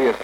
[0.00, 0.16] serious.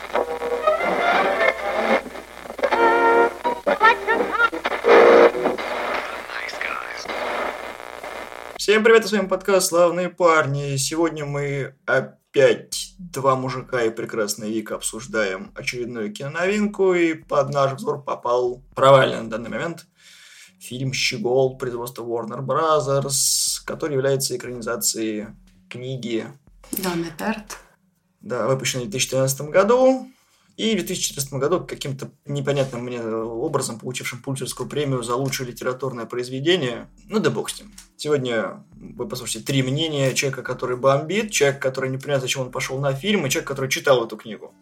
[8.57, 10.77] Всем привет, с вами подкаст «Славные парни».
[10.77, 18.03] Сегодня мы опять два мужика и прекрасная Вика обсуждаем очередную киноновинку, и под наш взор
[18.03, 19.87] попал провальный на данный момент
[20.59, 25.29] фильм «Щегол» производства Warner Brothers, который является экранизацией
[25.69, 26.27] книги
[26.73, 27.59] Донны Тарт.
[28.27, 30.09] Да, выпущенной в 2014 году,
[30.57, 36.89] и в 2014 году каким-то непонятным мне образом получившим Пульцерскую премию за лучшее литературное произведение.
[37.09, 37.73] Ну да бог с ним.
[37.97, 42.79] Сегодня вы послушаете три мнения человека, который бомбит, человек, который не понимает, зачем он пошел
[42.81, 44.55] на фильм, и человек, который читал эту книгу.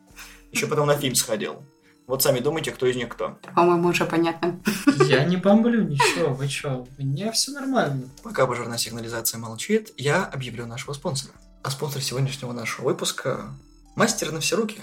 [0.50, 1.62] Еще потом на фильм сходил.
[2.06, 3.38] Вот сами думайте, кто из них кто.
[3.54, 4.60] По-моему, уже понятно.
[5.06, 6.86] Я не бомблю ничего, вы чё?
[6.98, 8.10] У меня все нормально.
[8.22, 11.32] Пока пожарная сигнализация молчит, я объявлю нашего спонсора.
[11.64, 13.48] А спонсор сегодняшнего нашего выпуска–
[13.96, 14.82] Мастер на все руки.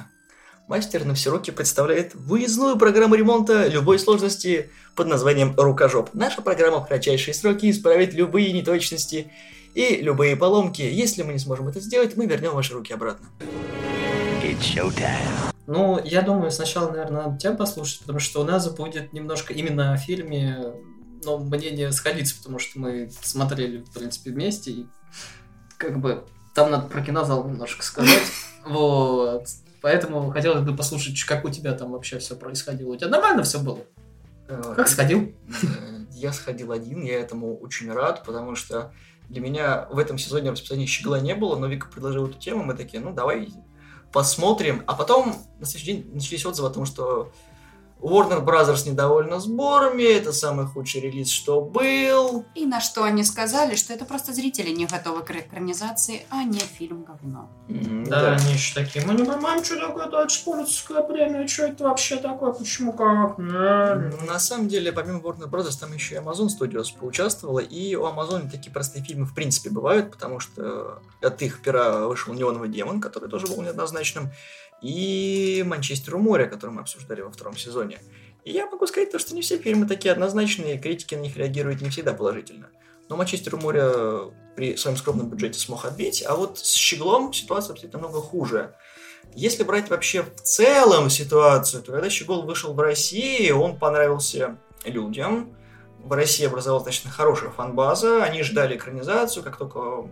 [0.67, 6.09] Мастер на все руки представляет выездную программу ремонта любой сложности под названием «Рукожоп».
[6.14, 9.31] Наша программа в кратчайшие сроки исправит любые неточности
[9.75, 10.81] и любые поломки.
[10.81, 13.28] Если мы не сможем это сделать, мы вернем ваши руки обратно.
[15.67, 19.94] Ну, я думаю, сначала, наверное, надо тебя послушать, потому что у нас будет немножко именно
[19.94, 20.73] о фильме,
[21.23, 24.86] но мнение сходится, потому что мы смотрели, в принципе, вместе, и
[25.78, 28.21] как бы там надо про кинозал немножко сказать.
[28.63, 29.47] Вот.
[29.81, 32.91] Поэтому хотелось бы послушать, как у тебя там вообще все происходило.
[32.91, 33.80] У тебя нормально все было?
[34.75, 35.33] Как сходил?
[35.63, 38.94] Э, Я сходил один, я этому очень рад, потому что
[39.29, 42.75] для меня в этом сезоне расписания щегла не было, но Вика предложила эту тему, мы
[42.75, 43.49] такие, ну давай
[44.11, 44.83] посмотрим.
[44.85, 47.31] А потом на следующий день начались отзывы о том, что
[48.02, 52.45] Warner Brothers недовольна сборами, это самый худший релиз, что был.
[52.55, 56.59] И на что они сказали, что это просто зрители не готовы к экранизации, а не
[56.59, 57.49] фильм говно.
[57.69, 61.83] М, Да, они еще такие, мы не понимаем, что такое дальше Пулицкая премия, что это
[61.83, 63.38] вообще такое, почему как?
[63.38, 64.25] Не.
[64.25, 68.50] На самом деле, помимо Warner Brothers, там еще и Amazon Studios поучаствовала, и у Amazon
[68.50, 73.29] такие простые фильмы в принципе бывают, потому что от их пера вышел «Неоновый демон», который
[73.29, 74.31] тоже был неоднозначным,
[74.81, 78.00] и «Манчестер у моря», который мы обсуждали во втором сезоне.
[78.44, 81.81] И я могу сказать то, что не все фильмы такие однозначные, критики на них реагируют
[81.81, 82.69] не всегда положительно.
[83.09, 87.74] Но «Манчестер у моря» при своем скромном бюджете смог отбить, а вот с «Щеглом» ситуация
[87.74, 88.75] обстоит намного хуже.
[89.36, 95.56] Если брать вообще в целом ситуацию, то когда «Щегол» вышел в России, он понравился людям.
[96.00, 100.09] В России образовалась достаточно хорошая фан-база, они ждали экранизацию, как только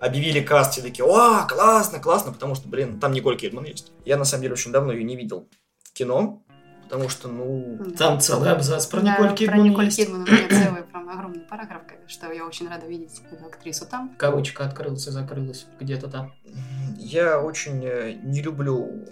[0.00, 3.92] объявили каст, все такие, о, классно, классно, потому что, блин, там Николь Кидман есть.
[4.04, 5.48] Я, на самом деле, очень давно ее не видел
[5.82, 6.42] в кино,
[6.84, 9.96] потому что, ну, Там целый абзац про Да, Николь Про Кидман Николь есть.
[9.96, 14.14] Кидман у меня целый прям огромный параграф, что я очень рада видеть эту актрису там.
[14.18, 16.32] Кавычка открылась и закрылась где-то там.
[16.98, 19.04] я очень э, не люблю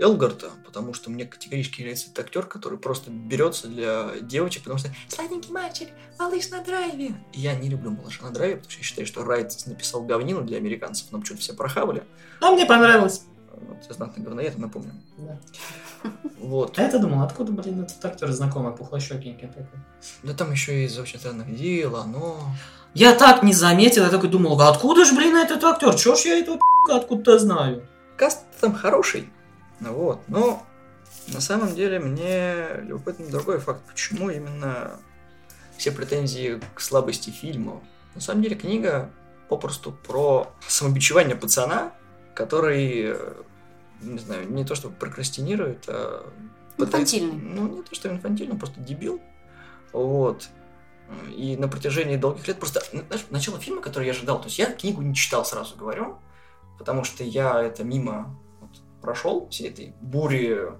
[0.00, 4.88] Элгарта, потому что мне категорически нравится этот актер, который просто берется для девочек, потому что
[5.08, 5.88] «Сладенький мальчик,
[6.18, 7.14] малыш на драйве».
[7.32, 10.42] И я не люблю малыша на драйве, потому что я считаю, что Райт написал говнину
[10.42, 12.02] для американцев, но почему-то все прохавали.
[12.40, 13.24] А мне понравилось.
[13.52, 14.94] Вот, я знатный говноед, напомню.
[15.18, 15.38] Да.
[16.38, 16.78] Вот.
[16.78, 19.80] А я-то думал, откуда, блин, этот актер знакомый, пухлощекенький такой.
[20.22, 22.40] Да там еще из очень странных дел, но...
[22.94, 25.94] Я так не заметил, я такой думал, а откуда же, блин, этот актер?
[25.94, 27.86] Чё ж я этого пи***ка откуда-то знаю?
[28.16, 29.28] Каст там хороший.
[29.80, 30.62] Ну вот, но
[31.28, 35.00] на самом деле мне любопытен другой факт, почему именно
[35.76, 37.80] все претензии к слабости фильма.
[38.14, 39.10] На самом деле книга
[39.48, 41.92] попросту про самобичевание пацана,
[42.34, 43.16] который,
[44.02, 46.30] не знаю, не то что прокрастинирует, а...
[46.76, 47.54] пытается- Инфантильный.
[47.54, 49.20] Ну, не то, что инфантильный, просто дебил.
[49.92, 50.48] Вот.
[51.34, 52.82] И на протяжении долгих лет просто...
[52.92, 56.18] Знаешь, начало фильма, который я ожидал, то есть я книгу не читал, сразу говорю,
[56.78, 58.38] потому что я это мимо
[59.00, 60.72] прошел, всей этой бури.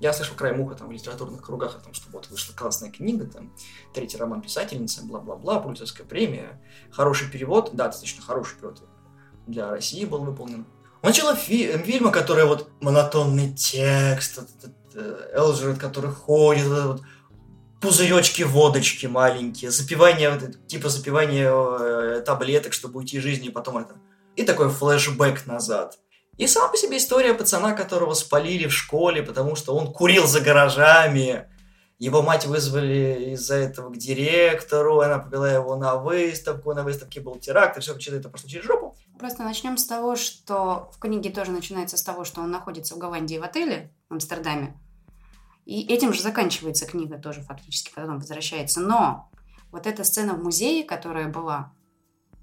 [0.00, 3.26] Я слышал край муха там в литературных кругах о том, что вот вышла классная книга,
[3.26, 3.54] там,
[3.94, 6.60] третий роман писательницы, бла-бла-бла, Пульцерская премия,
[6.90, 8.82] хороший перевод, да, достаточно хороший перевод
[9.46, 10.66] для России был выполнен.
[11.02, 14.40] Начало фи- фильма, который вот монотонный текст,
[14.94, 17.02] э, Элджерет, который ходит, вот
[17.80, 23.78] пузыречки водочки маленькие, запивание, вот типа запивание э, таблеток, чтобы уйти из жизни, и потом
[23.78, 23.96] это.
[24.36, 25.98] И такой флешбэк назад.
[26.38, 30.40] И сама по себе история пацана, которого спалили в школе, потому что он курил за
[30.40, 31.46] гаражами.
[31.98, 37.36] Его мать вызвали из-за этого к директору, она повела его на выставку, на выставке был
[37.36, 38.96] теракт, и все, что это пошло через жопу.
[39.18, 42.98] Просто начнем с того, что в книге тоже начинается с того, что он находится в
[42.98, 44.76] Голландии в отеле в Амстердаме.
[45.64, 48.80] И этим же заканчивается книга тоже фактически, потом возвращается.
[48.80, 49.30] Но
[49.70, 51.72] вот эта сцена в музее, которая была,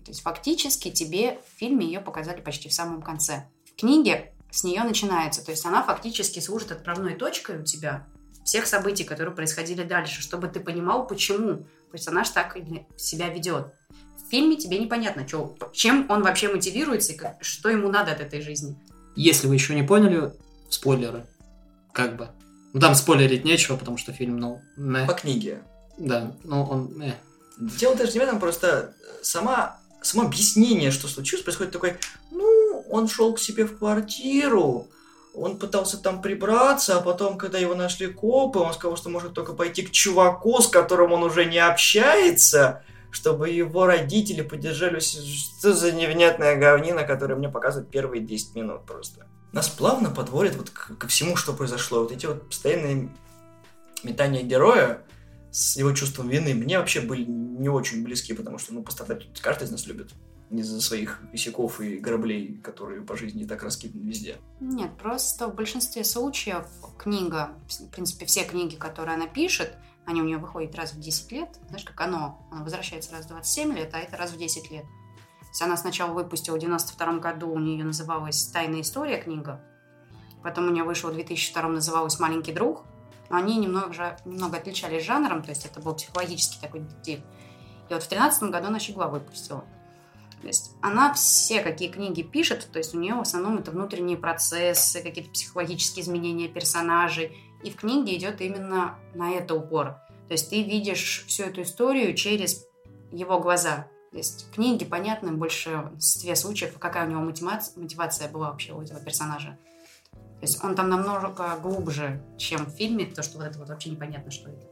[0.06, 3.50] то есть фактически тебе в фильме ее показали почти в самом конце.
[3.80, 5.42] В книге с нее начинается.
[5.42, 8.06] То есть она фактически служит отправной точкой у тебя
[8.44, 12.58] всех событий, которые происходили дальше, чтобы ты понимал, почему персонаж так
[12.98, 13.68] себя ведет.
[14.18, 18.20] В фильме тебе непонятно, что, чем он вообще мотивируется и как, что ему надо от
[18.20, 18.78] этой жизни.
[19.16, 20.34] Если вы еще не поняли,
[20.70, 21.26] спойлеры.
[21.94, 22.28] Как бы.
[22.74, 24.62] Ну, там спойлерить нечего, потому что фильм, ну...
[24.78, 25.08] Мeh.
[25.08, 25.64] По книге.
[25.98, 26.88] Да, ну он...
[26.98, 27.14] Мeh.
[27.58, 31.96] Дело даже не в этом, просто сама, само объяснение, что случилось, происходит такой,
[32.30, 32.59] ну,
[32.90, 34.88] он шел к себе в квартиру,
[35.34, 39.54] он пытался там прибраться, а потом, когда его нашли копы, он сказал, что может только
[39.54, 45.00] пойти к чуваку, с которым он уже не общается, чтобы его родители поддержали...
[45.00, 49.28] Что за невнятная говнина, которая мне показывает первые 10 минут просто.
[49.52, 52.02] Нас плавно подводит вот ко всему, что произошло.
[52.02, 53.10] Вот эти вот постоянные
[54.04, 55.02] метания героя
[55.52, 59.66] с его чувством вины мне вообще были не очень близки, потому что, ну, пострадать каждый
[59.66, 60.10] из нас любит
[60.52, 64.38] из-за своих косяков и граблей, которые по жизни так раскиданы везде.
[64.60, 66.66] Нет, просто в большинстве случаев
[66.98, 71.32] книга, в принципе, все книги, которые она пишет, они у нее выходят раз в 10
[71.32, 71.60] лет.
[71.68, 72.48] Знаешь, как оно?
[72.52, 74.84] Оно возвращается раз в 27 лет, а это раз в 10 лет.
[74.84, 79.62] То есть она сначала выпустила в 92 году, у нее называлась «Тайная история» книга.
[80.44, 82.86] Потом у нее вышла в 2002 называлась «Маленький друг».
[83.30, 87.20] Они немного, немного отличались жанром, то есть это был психологический такой детектив.
[87.20, 89.64] И вот в 2013 году она «Щегла» выпустила.
[90.44, 95.02] Есть она все какие книги пишет, то есть у нее в основном это внутренние процессы,
[95.02, 97.38] какие-то психологические изменения персонажей.
[97.64, 99.98] И в книге идет именно на это упор.
[100.28, 102.66] То есть ты видишь всю эту историю через
[103.12, 103.88] его глаза.
[104.12, 108.74] То есть в книге понятно в большинстве случаев, какая у него мотивация, мотивация была вообще
[108.74, 109.58] у этого персонажа.
[110.12, 113.90] То есть он там намного глубже, чем в фильме, то что вот это вот вообще
[113.90, 114.66] непонятно, что это.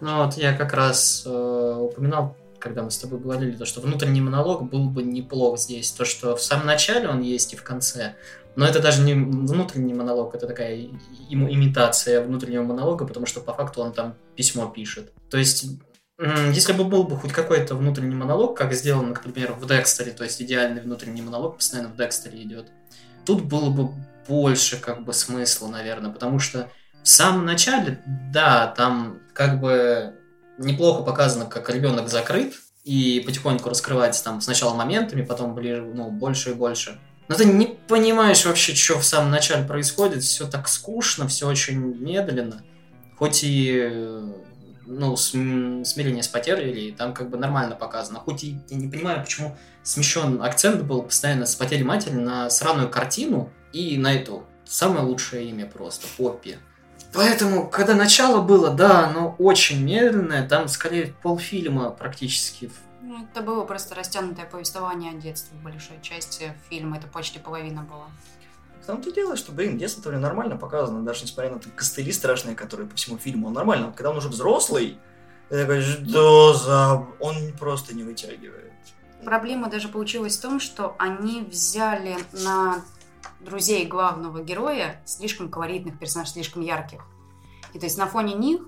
[0.00, 4.20] Ну вот я как раз э, упоминал когда мы с тобой говорили, то, что внутренний
[4.20, 5.90] монолог был бы неплох здесь.
[5.92, 8.16] То, что в самом начале он есть и в конце.
[8.56, 10.88] Но это даже не внутренний монолог, это такая
[11.28, 15.12] ему имитация внутреннего монолога, потому что по факту он там письмо пишет.
[15.30, 15.66] То есть,
[16.18, 20.42] если бы был бы хоть какой-то внутренний монолог, как сделано, например, в Декстере, то есть
[20.42, 22.66] идеальный внутренний монолог постоянно в Декстере идет,
[23.24, 23.90] тут было бы
[24.26, 26.68] больше как бы смысла, наверное, потому что
[27.04, 28.02] в самом начале,
[28.32, 30.17] да, там как бы
[30.58, 36.50] неплохо показано, как ребенок закрыт, и потихоньку раскрывается там сначала моментами, потом ближе, ну, больше
[36.50, 36.98] и больше.
[37.28, 41.78] Но ты не понимаешь вообще, что в самом начале происходит, все так скучно, все очень
[41.78, 42.62] медленно.
[43.16, 44.22] Хоть и
[44.86, 48.20] ну, смирение с потерей, там как бы нормально показано.
[48.20, 52.88] Хоть и я не понимаю, почему смещен акцент был постоянно с потери матери на сраную
[52.88, 54.44] картину и на эту.
[54.64, 56.58] Самое лучшее имя просто, Поппи.
[57.12, 62.70] Поэтому, когда начало было, да, оно очень медленное, там скорее полфильма практически.
[63.00, 67.82] Ну, это было просто растянутое повествование о детстве в большой части фильма, это почти половина
[67.82, 68.06] была.
[68.82, 72.88] В том-то дело, что, блин, детство то нормально показано, даже несмотря на костыли страшные, которые
[72.88, 73.92] по всему фильму, он нормально.
[73.94, 74.98] Когда он уже взрослый,
[75.48, 77.06] ты такой, что за...
[77.20, 78.72] Он просто не вытягивает.
[79.24, 82.82] Проблема даже получилась в том, что они взяли на
[83.40, 87.04] друзей главного героя, слишком колоритных персонажей, слишком ярких.
[87.74, 88.62] И то есть на фоне них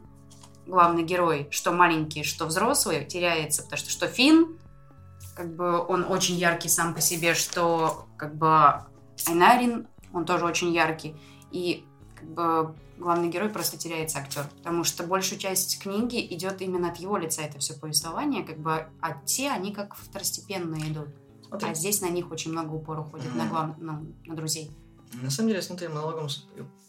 [0.67, 4.59] главный герой, что маленький, что взрослый, теряется, потому что что Финн,
[5.35, 8.75] как бы он очень яркий сам по себе, что как бы
[9.27, 11.17] Айнарин, он тоже очень яркий.
[11.51, 11.85] И
[12.15, 16.99] как бы главный герой просто теряется актер, потому что большую часть книги идет именно от
[16.99, 21.09] его лица это все повествование, как бы, а те, они как второстепенные идут.
[21.51, 21.69] Смотри.
[21.69, 23.37] А здесь на них очень много упора уходит, mm-hmm.
[23.37, 23.79] на, глав...
[23.79, 24.71] на, на друзей.
[25.15, 26.29] На самом деле, с внутренним монологом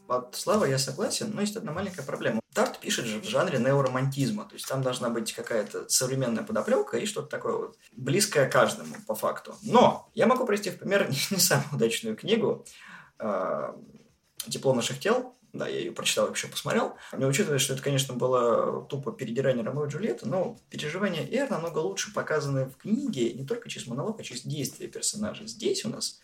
[0.08, 2.42] от Славы я согласен, но есть одна маленькая проблема.
[2.54, 7.06] Тарт пишет же в жанре неоромантизма, то есть там должна быть какая-то современная подоплека и
[7.06, 9.56] что-то такое вот близкое каждому по факту.
[9.64, 12.66] Но я могу привести в пример не, не самую удачную книгу
[13.18, 16.96] «Тепло наших тел», да, я ее прочитал, вообще посмотрел.
[17.18, 21.80] Не учитывая, что это, конечно, было тупо передирание Ромео и Джульетты, но переживания Эр намного
[21.80, 25.46] лучше показаны в книге не только через монолог, а через действия персонажа.
[25.48, 26.22] Здесь у нас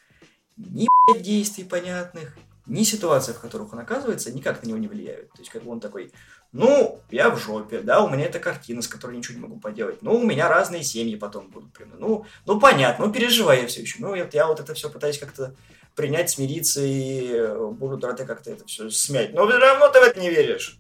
[0.56, 0.88] ни
[1.20, 5.32] действий понятных, ни ситуации, в которых он оказывается, никак на него не влияют.
[5.32, 6.12] То есть, как бы он такой,
[6.52, 10.02] ну, я в жопе, да, у меня эта картина, с которой ничего не могу поделать.
[10.02, 11.70] Ну, у меня разные семьи потом будут.
[11.98, 13.98] Ну, ну понятно, ну, переживаю я все еще.
[14.00, 15.56] Ну, я, я вот это все пытаюсь как-то
[15.98, 19.34] принять, смириться и э, будут рады как-то это все смять.
[19.34, 20.78] Но все равно ты в это не веришь.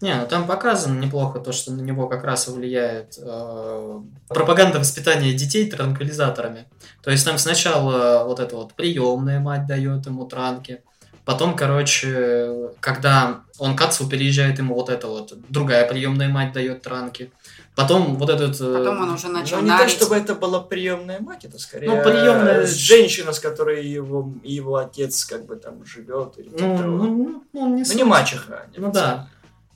[0.00, 5.32] Не, ну там показано неплохо то, что на него как раз влияет э, пропаганда воспитания
[5.34, 6.68] детей транквилизаторами.
[7.02, 10.80] То есть там сначала вот эта вот приемная мать дает ему транки,
[11.24, 16.82] Потом, короче, когда он к отцу переезжает, ему вот это вот другая приемная мать дает
[16.82, 17.30] транки.
[17.74, 18.60] Потом вот этот...
[18.60, 21.88] э, Потом он уже начал Ну, не то, чтобы это была приемная мать, это скорее
[21.88, 26.38] Ну, приемная- э, женщина, с которой его, его отец как бы там живет.
[26.38, 28.66] Или Ну, ну, ну, ну, не Ну, не мачеха.
[28.76, 29.28] Ну да.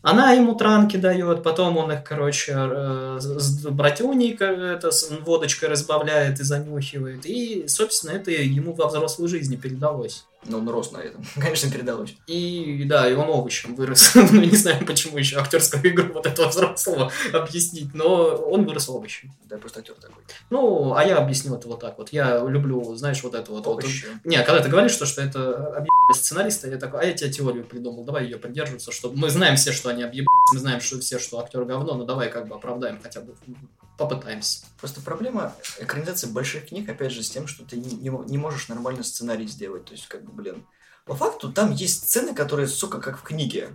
[0.02, 6.38] Она ему транки дает, потом он их, короче, э, с братюней это, с водочкой разбавляет
[6.38, 7.24] и занюхивает.
[7.26, 10.24] И, собственно, это ему во взрослой жизни передалось.
[10.48, 11.24] Ну, он рос на этом.
[11.34, 12.16] Конечно, передалось.
[12.26, 14.14] И да, и он овощем вырос.
[14.36, 19.32] Ну, не знаю, почему еще актерскую игру вот этого взрослого объяснить, но он вырос овощем.
[19.44, 20.22] Да, просто актер такой.
[20.50, 22.10] Ну, а я объясню это вот так вот.
[22.10, 23.66] Я люблю, знаешь, вот это вот.
[23.66, 24.06] вот Овощи.
[24.24, 27.64] не, когда ты говоришь, что, что это объебались сценаристы, я такой, а я тебе теорию
[27.64, 31.18] придумал, давай ее придерживаться, чтобы мы знаем все, что они объебались, мы знаем что все,
[31.18, 33.34] что актер говно, но давай как бы оправдаем хотя бы,
[33.96, 34.60] попытаемся.
[34.78, 38.68] Просто проблема экранизации больших книг, опять же, с тем, что ты не, не не можешь
[38.68, 39.86] нормально сценарий сделать.
[39.86, 40.64] То есть, как бы, блин,
[41.04, 43.70] по факту там есть сцены, которые, сука, как в книге.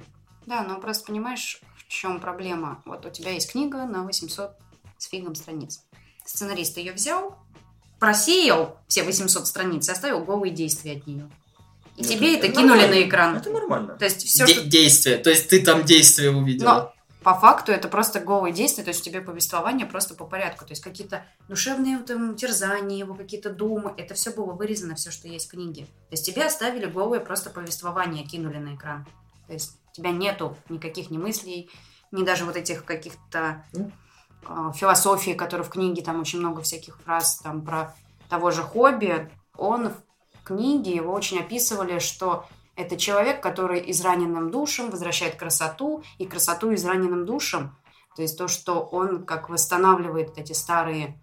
[0.46, 2.82] Да, но просто понимаешь, в чем проблема?
[2.86, 4.51] Вот у тебя есть книга на 800
[4.98, 5.82] с фигом страниц.
[6.25, 7.38] Сценарист ее взял,
[8.00, 11.30] просеял все 800 страниц и оставил голые действия от нее.
[11.98, 12.96] И Ну, тебе это это кинули нормально.
[12.96, 13.36] на экран.
[13.36, 13.96] Это нормально.
[13.98, 14.63] То есть все, Де- что...
[14.65, 16.70] Действие, то есть ты там действие увидела.
[16.74, 20.65] Но по факту это просто голые действия, то есть тебе повествование просто по порядку.
[20.65, 25.27] То есть какие-то душевные там, терзания, его какие-то думы, это все было вырезано, все, что
[25.27, 25.85] есть в книге.
[25.85, 29.05] То есть тебе оставили голое просто повествование, кинули на экран.
[29.45, 31.69] То есть у тебя нету никаких ни мыслей,
[32.11, 33.91] ни даже вот этих каких-то Ну.
[34.45, 37.95] а, философий, которые в книге, там очень много всяких фраз там про
[38.29, 39.29] того же хобби.
[39.55, 46.25] Он в книге, его очень описывали, что это человек, который израненным душем возвращает красоту, и
[46.25, 47.75] красоту израненным душем.
[48.15, 51.19] То есть то, что он как восстанавливает эти старые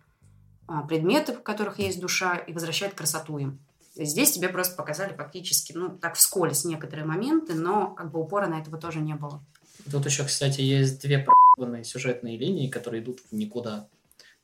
[0.66, 3.60] а, предметы, в которых есть душа, и возвращает красоту им.
[3.94, 8.60] Здесь тебе просто показали фактически, ну, так вскользь некоторые моменты, но как бы упора на
[8.60, 9.42] этого тоже не было.
[9.90, 11.26] Тут еще, кстати, есть две
[11.84, 13.88] сюжетные линии, которые идут в никуда.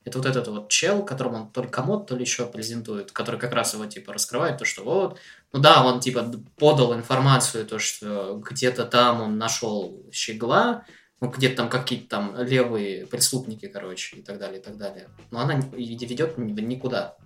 [0.05, 3.41] Это вот этот вот чел, которому он то ли комод, то ли еще презентует, который
[3.41, 5.19] как раз его, типа, раскрывает, то, что вот,
[5.53, 10.85] ну да, он, типа, подал информацию, то, что где-то там он нашел щегла,
[11.21, 15.09] ну, где-то там какие-то там левые преступники, короче, и так далее, и так далее.
[15.31, 17.17] Но она не- ведет никуда.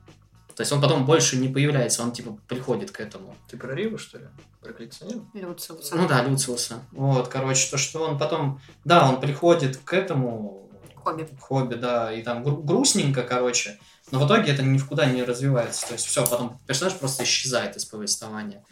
[0.54, 3.36] То есть он потом больше не появляется, он, типа, приходит к этому.
[3.48, 4.26] Ты про Риву, что ли?
[4.60, 5.20] Про коллекционера?
[5.32, 5.90] Люциус.
[5.92, 6.82] Ну да, Люциуса.
[6.90, 8.60] Вот, короче, то, что он потом...
[8.84, 10.67] Да, он приходит к этому
[11.10, 11.28] Хобби.
[11.40, 13.78] хобби, да, и там гру- грустненько, короче.
[14.10, 15.86] Но в итоге это ни в куда не развивается.
[15.86, 18.64] То есть все, потом персонаж просто исчезает из повествования.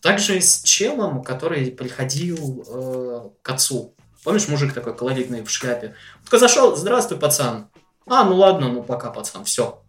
[0.00, 3.94] Также и с челом, который приходил э, к отцу.
[4.22, 5.94] Помнишь, мужик такой колоритный в шляпе?
[6.22, 7.68] Только зашел, здравствуй, пацан.
[8.06, 9.82] А, ну ладно, ну пока, пацан, все.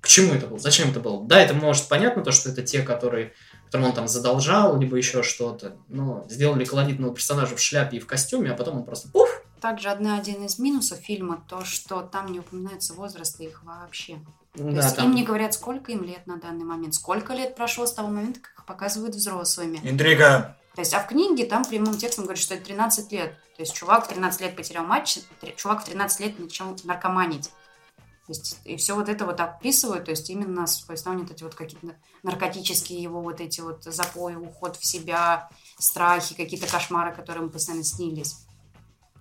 [0.00, 0.58] К чему это было?
[0.58, 1.24] Зачем это было?
[1.26, 3.32] Да, это может понятно, то, что это те, которые,
[3.66, 5.76] которым он там задолжал, либо еще что-то.
[5.88, 9.88] Но сделали колоритного персонажа в шляпе и в костюме, а потом он просто пуф, Также
[9.88, 14.20] одна, один из минусов фильма то, что там не упоминается возраст их вообще.
[14.52, 17.56] То да, есть там- им не говорят, сколько им лет на данный момент, сколько лет
[17.56, 19.80] прошло с того момента, как их показывают взрослыми.
[19.82, 20.58] Интрига.
[20.74, 23.38] То есть, а в книге там прямым текстом говорят, что это 13 лет.
[23.56, 27.48] То есть чувак в 13 лет потерял мать, тр- чувак в 13 лет начал наркоманить.
[27.86, 31.54] То есть, и все вот это вот описывают, то есть именно с вот эти вот
[31.54, 37.50] какие-то наркотические его вот эти вот запои, уход в себя, страхи, какие-то кошмары, которые ему
[37.50, 38.44] постоянно снились.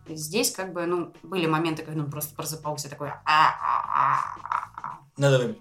[0.07, 3.12] Здесь как бы, ну, были моменты, когда он просто просыпался такой...
[5.17, 5.57] Надо выбить.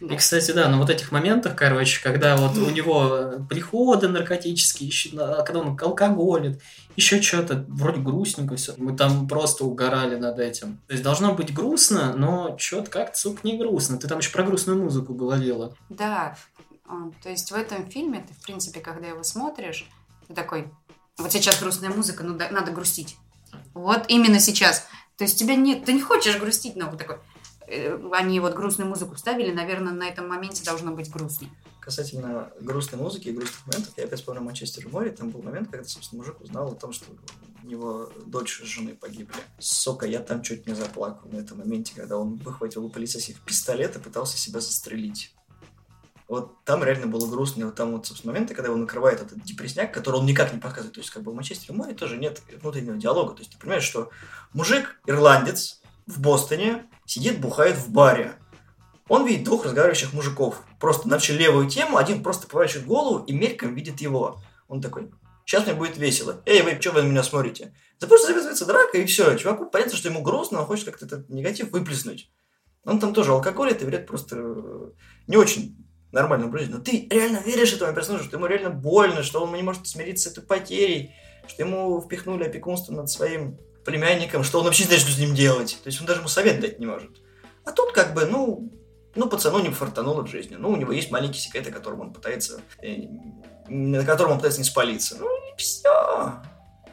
[0.00, 0.14] Да.
[0.14, 5.14] И, кстати, да, на вот этих моментах, короче, когда вот у него приходы наркотические, еще,
[5.14, 6.60] на- когда он алкоголит,
[6.96, 8.74] еще что-то, вроде грустненько все.
[8.78, 10.78] Мы там просто угорали над этим.
[10.86, 13.98] То есть должно быть грустно, но что-то как-то, сука, не грустно.
[13.98, 15.74] Ты там еще про грустную музыку говорила.
[15.90, 16.36] Да,
[16.88, 19.86] а, то есть в этом фильме ты, в принципе, когда его смотришь,
[20.26, 20.72] ты такой,
[21.18, 23.16] вот сейчас грустная музыка, ну да- надо грустить.
[23.74, 24.86] Вот именно сейчас.
[25.16, 27.16] То есть тебя нет, ты не хочешь грустить, но вот такой.
[27.66, 31.48] э, Они вот грустную музыку вставили, наверное, на этом моменте должно быть грустно.
[31.80, 35.10] Касательно грустной музыки и грустных моментов, я опять вспомнил Манчестер море.
[35.10, 37.06] Там был момент, когда, собственно, мужик узнал о том, что
[37.62, 39.36] у него дочь с женой погибли.
[39.60, 43.94] Сука, я там чуть не заплакал на этом моменте, когда он выхватил у полицейских пистолет
[43.96, 45.32] и пытался себя застрелить.
[46.28, 47.62] Вот там реально было грустно.
[47.62, 50.58] И вот там вот, собственно, моменты, когда его накрывает этот депресняк, который он никак не
[50.58, 50.94] показывает.
[50.94, 53.34] То есть, как бы в Манчестере море тоже нет внутреннего диалога.
[53.34, 54.10] То есть, ты понимаешь, что
[54.52, 58.34] мужик, ирландец, в Бостоне, сидит, бухает в баре.
[59.08, 60.62] Он видит двух разговаривающих мужиков.
[60.80, 64.40] Просто начали левую тему, один просто поворачивает голову и мельком видит его.
[64.68, 65.10] Он такой,
[65.44, 66.42] сейчас мне будет весело.
[66.44, 67.72] Эй, вы, что вы на меня смотрите?
[68.00, 69.36] Да просто завязывается драка, и все.
[69.36, 72.30] Чуваку понятно, что ему грустно, он хочет как-то этот негатив выплеснуть.
[72.84, 74.90] Он там тоже алкоголит и вред просто э,
[75.26, 75.76] не очень
[76.24, 79.62] образ жизни, но ты реально веришь этому персонажу, что ему реально больно, что он не
[79.62, 81.14] может смириться с этой потерей,
[81.46, 85.34] что ему впихнули опекунство над своим племянником, что он вообще не знает, что с ним
[85.34, 85.78] делать.
[85.82, 87.10] То есть он даже ему совет дать не может.
[87.64, 88.70] А тут как бы, ну,
[89.14, 90.56] ну, пацану не фартануло в жизни.
[90.56, 93.06] Ну, у него есть маленький секрет, о котором он пытается, э,
[93.68, 95.16] на котором он пытается не спалиться.
[95.18, 96.42] Ну, и все.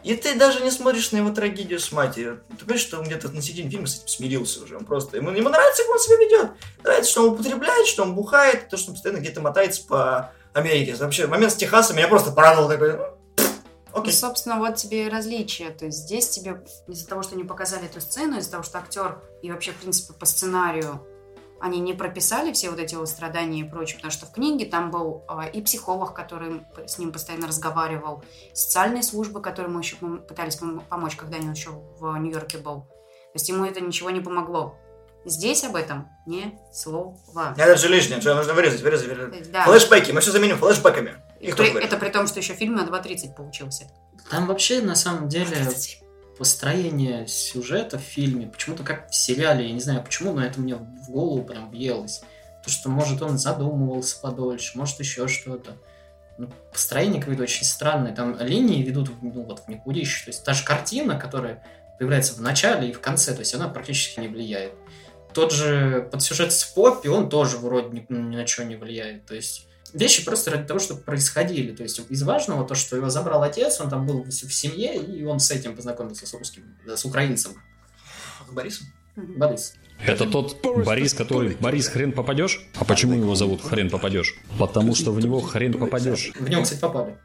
[0.03, 2.43] И ты даже не смотришь на его трагедию с матерью.
[2.49, 4.75] Ты понимаешь, что он где-то на середине фильма с этим смирился уже.
[4.75, 5.17] Он просто...
[5.17, 6.51] Ему, ему нравится, как он себя ведет.
[6.83, 10.95] Нравится, что он употребляет, что он бухает, то, что он постоянно где-то мотается по Америке.
[10.95, 12.97] Вообще, момент с Техасом меня просто порадовал такой.
[12.97, 13.03] ну,
[13.93, 14.11] Окей.
[14.11, 15.69] Ну, собственно, вот тебе и различие.
[15.69, 19.21] То есть здесь тебе из-за того, что не показали эту сцену, из-за того, что актер
[19.41, 21.01] и вообще, в принципе, по сценарию
[21.63, 24.91] они не прописали все вот эти вот страдания и прочее, потому что в книге там
[24.91, 28.21] был а, и психолог, который с ним постоянно разговаривал,
[28.53, 32.81] социальные службы, которые мы еще пытались пом- помочь, когда он еще в Нью-Йорке был.
[32.81, 34.75] То есть ему это ничего не помогло.
[35.25, 37.53] Здесь об этом ни слова.
[37.57, 39.35] Это же лишнее, что нужно вырезать, вырезать, вырезать.
[39.39, 39.63] есть, да.
[39.63, 41.15] Флэшбэки, мы все заменим флэшбэками.
[41.39, 43.85] И при- это при том, что еще фильм на 2.30 получился.
[44.29, 46.02] Там вообще, на самом деле, 27.
[46.37, 50.75] Построение сюжета в фильме, почему-то как в сериале, я не знаю почему, но это мне
[50.75, 52.21] в голову прям въелось.
[52.63, 55.73] То, что, может, он задумывался подольше, может, еще что-то.
[56.37, 58.15] Ну, построение какое-то очень странное.
[58.15, 60.25] Там линии ведут ну, вот, в никудище.
[60.25, 61.63] То есть та же картина, которая
[61.99, 64.73] появляется в начале и в конце, то есть она практически не влияет.
[65.33, 69.25] Тот же подсюжет с Поппи, он тоже вроде ни, ни на что не влияет.
[69.25, 71.75] То есть вещи просто ради того, чтобы происходили.
[71.75, 75.23] То есть из важного то, что его забрал отец, он там был в, семье, и
[75.23, 77.53] он с этим познакомился с русским, да, с украинцем.
[78.51, 78.87] Борисом?
[79.15, 79.75] Борис.
[80.05, 81.55] Это тот Борис, который...
[81.59, 82.61] Борис, хрен попадешь?
[82.75, 84.35] А почему его зовут хрен попадешь?
[84.57, 86.31] Потому что в него хрен попадешь.
[86.37, 87.17] В него, кстати, попали.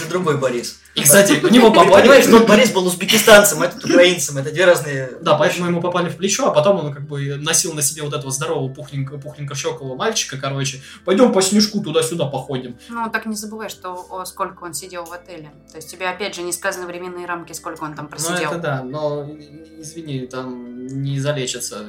[0.00, 0.80] Это другой Борис.
[0.94, 2.02] И, кстати, в него попали.
[2.02, 4.38] понимаешь, тот Борис был узбекистанцем, а этот украинцем.
[4.38, 5.10] Это две разные...
[5.20, 8.12] Да, поэтому ему попали в плечо, а потом он как бы носил на себе вот
[8.12, 10.80] этого здорового пухленького, пухленько щекового мальчика, короче.
[11.04, 12.76] Пойдем по снежку туда-сюда походим.
[12.88, 15.52] Ну, так не забывай, что о, сколько он сидел в отеле.
[15.70, 18.50] То есть тебе, опять же, не сказаны временные рамки, сколько он там Ну, просидел.
[18.50, 19.28] это да, но,
[19.78, 21.86] извини, там не залечится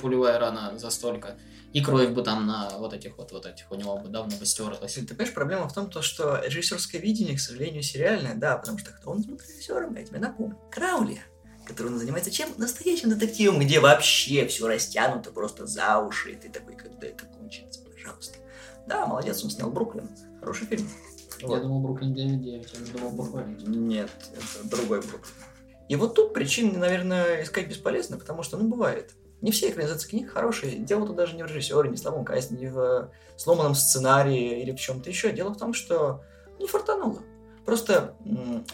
[0.00, 1.36] пулевая рана за столько.
[1.72, 4.46] И кровь бы там на вот этих вот, вот этих у него бы давно бы
[4.46, 4.94] стерлась.
[4.94, 8.90] Ты понимаешь, проблема в том, то, что режиссерское видение, к сожалению, сериальное, да, потому что
[8.90, 10.58] кто он был режиссером, я тебе напомню.
[10.70, 11.20] Краули,
[11.66, 12.48] который он занимается чем?
[12.56, 17.82] Настоящим детективом, где вообще все растянуто просто за уши, и ты такой, когда это кончится,
[17.82, 18.38] пожалуйста.
[18.86, 20.08] Да, молодец, он снял Бруклин.
[20.40, 20.88] Хороший фильм.
[21.40, 21.62] Я Вот.
[21.62, 23.68] думал, Бруклин 9-9, я думал похвалить.
[23.68, 25.34] Нет, это другой Бруклин.
[25.88, 29.14] И вот тут причин, наверное, искать бесполезно, потому что, ну, бывает.
[29.40, 30.78] Не все экранизации книг хорошие.
[30.78, 34.72] Дело тут даже не в режиссере, не в слабом касте, не в сломанном сценарии или
[34.72, 35.32] в чем-то еще.
[35.32, 36.22] Дело в том, что
[36.58, 37.22] не фартануло.
[37.64, 38.16] Просто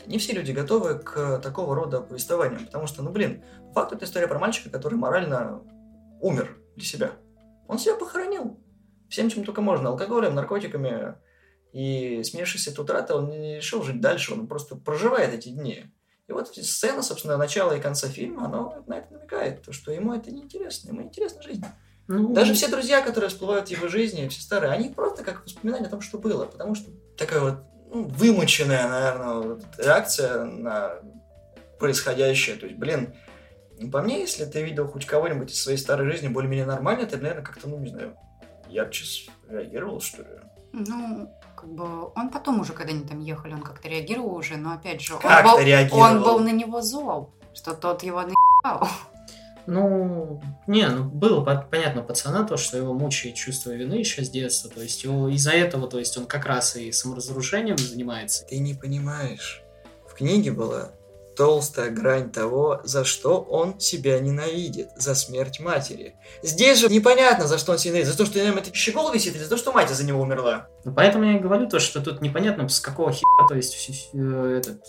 [0.07, 4.05] не все люди готовы к такого рода повествованиям, потому что, ну, блин, по факту это
[4.05, 5.62] история про мальчика, который морально
[6.20, 7.12] умер для себя.
[7.66, 8.61] Он себя похоронил
[9.09, 11.16] всем, чем только можно, алкоголем, наркотиками,
[11.72, 15.87] и смеявшись от утраты, он не решил жить дальше, он просто проживает эти дни.
[16.26, 20.14] И вот сцена, собственно, начала и конца фильма, она на это намекает, то, что ему
[20.14, 21.64] это неинтересно, ему интересна жизнь.
[22.06, 25.87] Ну, Даже все друзья, которые всплывают в его жизни, все старые, они просто как воспоминания
[25.87, 27.54] о том, что было, потому что такая вот
[27.92, 30.98] ну, вымученная, наверное, вот реакция на
[31.78, 32.56] происходящее.
[32.56, 33.14] То есть, блин,
[33.92, 37.44] по мне, если ты видел хоть кого-нибудь из своей старой жизни более-менее нормально, ты, наверное,
[37.44, 38.16] как-то, ну, не знаю,
[38.68, 40.28] ярче реагировал, что ли.
[40.72, 41.30] Ну,
[41.64, 45.00] как бы он потом уже, когда они там ехали, он как-то реагировал уже, но опять
[45.00, 46.03] же, он был, реагировал.
[46.03, 48.87] он был на него зол, что тот его наебал.
[49.66, 54.29] Ну, не, ну было по- понятно пацана то, что его мучает чувство вины еще с
[54.29, 54.68] детства.
[54.68, 58.44] То есть его из-за этого, то есть он как раз и саморазрушением занимается.
[58.44, 59.62] Ты не понимаешь.
[60.07, 60.90] В книге была
[61.36, 66.16] толстая грань того, за что он себя ненавидит, за смерть матери.
[66.42, 69.12] Здесь же непонятно, за что он себя ненавидит, за то, что на нем этот щегол
[69.12, 70.68] висит, или за то, что мать за него умерла.
[70.84, 74.58] Ну, поэтому я и говорю то, что тут непонятно с какого хера, то есть э,
[74.60, 74.82] этот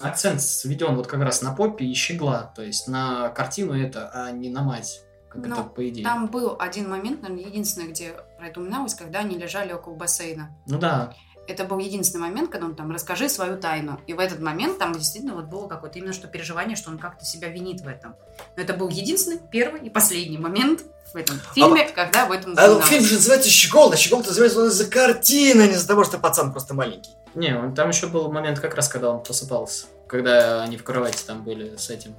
[0.00, 4.30] акцент сведен вот как раз на попе и щегла, то есть на картину это, а
[4.30, 6.02] не на мать, как Ну, это по идее.
[6.02, 10.56] Там был один момент, наверное, единственный, где про это упоминалось, когда они лежали около бассейна.
[10.66, 11.14] Ну да,
[11.50, 14.00] Это был единственный момент, когда он там «расскажи свою тайну».
[14.06, 17.24] И в этот момент там действительно вот было какое-то именно что переживание, что он как-то
[17.24, 18.14] себя винит в этом.
[18.56, 22.54] Но это был единственный, первый и последний момент в этом фильме, когда об этом А
[22.54, 22.86] упоминалось.
[22.86, 26.52] фильм же называется «Щегол», а «Щегол» называется из-за картины, а не из-за того, что пацан
[26.52, 27.10] просто маленький.
[27.34, 31.24] не, он- там еще был момент как раз, когда он просыпался, когда они в кровати
[31.26, 32.14] там были с этим.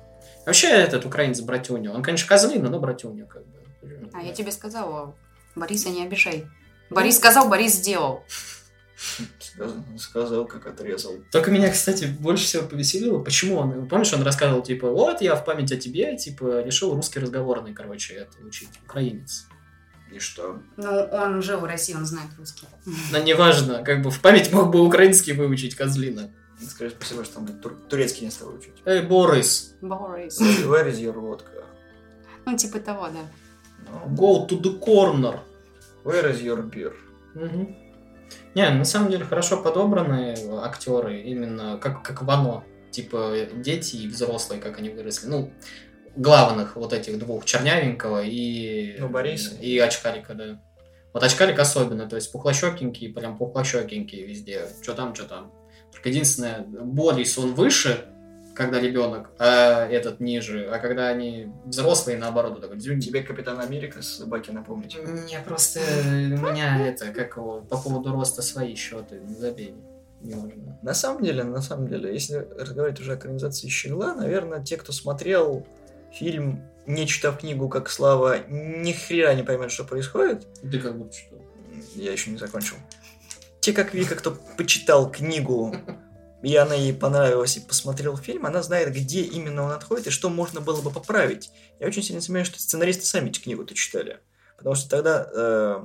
[0.45, 4.09] Вообще этот украинец братюня, он, конечно, козлина, но братюня как бы.
[4.13, 5.15] А я тебе сказала,
[5.55, 6.47] Бориса не обижай.
[6.89, 8.23] Борис сказал, Борис сделал.
[9.39, 11.13] Сказал, сказал, как отрезал.
[11.31, 15.43] Только меня, кстати, больше всего повеселило, почему он, помнишь, он рассказывал, типа, вот, я в
[15.43, 19.47] память о тебе, типа, решил русский разговорный, короче, это учить, украинец.
[20.11, 20.59] И что?
[20.77, 22.67] Ну, он жил в России, он знает русский.
[23.11, 26.29] Но неважно, как бы в память мог бы украинский выучить, козлина.
[26.69, 28.73] Скажи спасибо, что там блядь, тур- турецкий не стал учить.
[28.85, 30.39] Эй, Борис, Борис.
[30.39, 31.63] Where is your vodka?
[32.45, 33.25] Ну, типа того, да.
[33.89, 35.39] Ну, go to the corner.
[36.03, 36.93] Where is your beer?
[37.33, 37.75] Мгм.
[38.53, 42.63] Не, на самом деле хорошо подобраны актеры, именно как, как в «Оно».
[42.91, 45.27] Типа дети и взрослые, как они выросли.
[45.27, 45.53] Ну,
[46.17, 48.97] главных вот этих двух, Чернявенького и...
[48.99, 49.55] Ну, Бориса.
[49.55, 50.61] И Очкарика, да.
[51.13, 54.67] Вот Очкарик особенно, то есть пухлощекенький, прям пухлощекенький везде.
[54.81, 55.53] Что там, что там.
[55.93, 58.05] Только единственное, Борис, он выше,
[58.61, 60.69] когда ребенок, а этот ниже.
[60.71, 62.99] А когда они взрослые, наоборот, вот такой дзюнь.
[62.99, 64.97] Тебе Капитан Америка с Баки напомнить?
[65.01, 69.75] Мне просто, у меня это, как его, по поводу роста свои счеты, не забей.
[70.21, 70.77] Не нужно.
[70.83, 74.91] На самом деле, на самом деле, если разговаривать уже о экранизации Щегла, наверное, те, кто
[74.91, 75.65] смотрел
[76.13, 80.45] фильм, не читав книгу, как Слава, ни хрена не поймет, что происходит.
[80.61, 81.35] Ты как будто что?
[81.95, 82.75] Я еще не закончил.
[83.61, 85.75] Те, как Вика, кто почитал книгу,
[86.43, 90.29] и она ей понравилась, и посмотрел фильм, она знает, где именно он отходит и что
[90.29, 91.51] можно было бы поправить.
[91.79, 94.19] Я очень сильно сомневаюсь, что сценаристы сами эту книгу-то читали.
[94.57, 95.83] Потому что тогда э,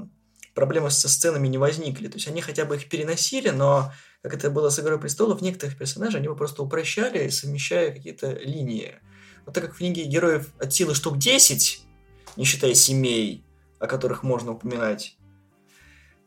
[0.55, 2.09] проблемы со сценами не возникли.
[2.09, 3.93] То есть они хотя бы их переносили, но,
[4.23, 8.97] как это было с «Игрой престолов», некоторых персонажей они бы просто упрощали, совмещая какие-то линии.
[9.45, 11.83] Вот так как в книге героев от силы штук 10,
[12.37, 13.45] не считая семей,
[13.79, 15.17] о которых можно упоминать,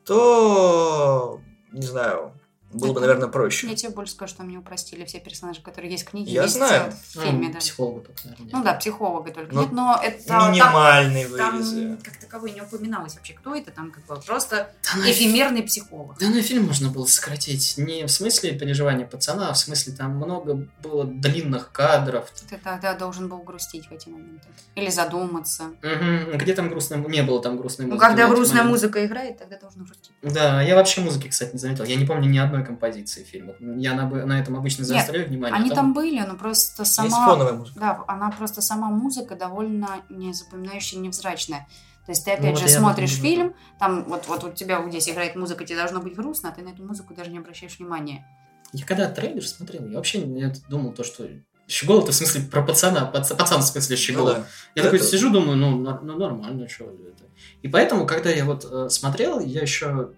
[0.05, 2.39] то, не знаю,
[2.71, 3.67] было бы, наверное, проще.
[3.67, 6.31] Я тебе больше скажу, что мне упростили все персонажи, которые есть в книге.
[6.31, 6.91] Я есть знаю.
[6.91, 7.59] В фильме, Ну, да.
[7.59, 8.49] Психолога только, наверное.
[8.51, 11.97] Ну да, психолога только Ну, нет, но это там, Минимальные там вырезы.
[12.03, 16.17] как таковой не упоминалось вообще, кто это, там как бы просто Да на, эфемерный психолог.
[16.19, 17.75] да на фильм можно было сократить.
[17.77, 22.29] Не в смысле переживания пацана, а в смысле там много было длинных кадров.
[22.49, 24.47] Ты тогда должен был грустить в эти моменты.
[24.75, 25.63] Или задуматься.
[25.81, 26.37] Мгм.
[26.37, 26.99] Где там грустная...
[26.99, 28.07] Не было там грустной Ну, музыки.
[28.07, 30.11] когда в эти грустная музыка играет, тогда должен грустить.
[30.21, 31.83] Да, я вообще музыки, кстати, не заметил.
[31.85, 33.53] Я не помню ни одной композиции фильма.
[33.59, 35.59] Я на, на этом обычно заостряю внимание.
[35.59, 37.25] Они а там были, но просто Есть сама...
[37.25, 37.79] фоновая музыка.
[37.79, 41.67] Да, она просто сама музыка довольно незапоминающая, невзрачная.
[42.05, 44.79] То есть ты Ну, опять вот же этом смотришь фильм, там вот, вот у тебя
[44.79, 47.37] вот здесь играет музыка, тебе должно быть грустно, а ты на эту музыку даже не
[47.37, 48.25] обращаешь внимания.
[48.73, 51.27] Я когда трейлер смотрел, я вообще не думал то, что...
[51.67, 54.25] Щегол это в смысле про пацана, пац- пацан в смысле Щегол.
[54.25, 54.45] Ну да.
[54.73, 57.25] Я такой Это- сижу, думаю, ну, ну, нормально, что это.
[57.61, 60.13] И поэтому, когда я вот э, смотрел, я еще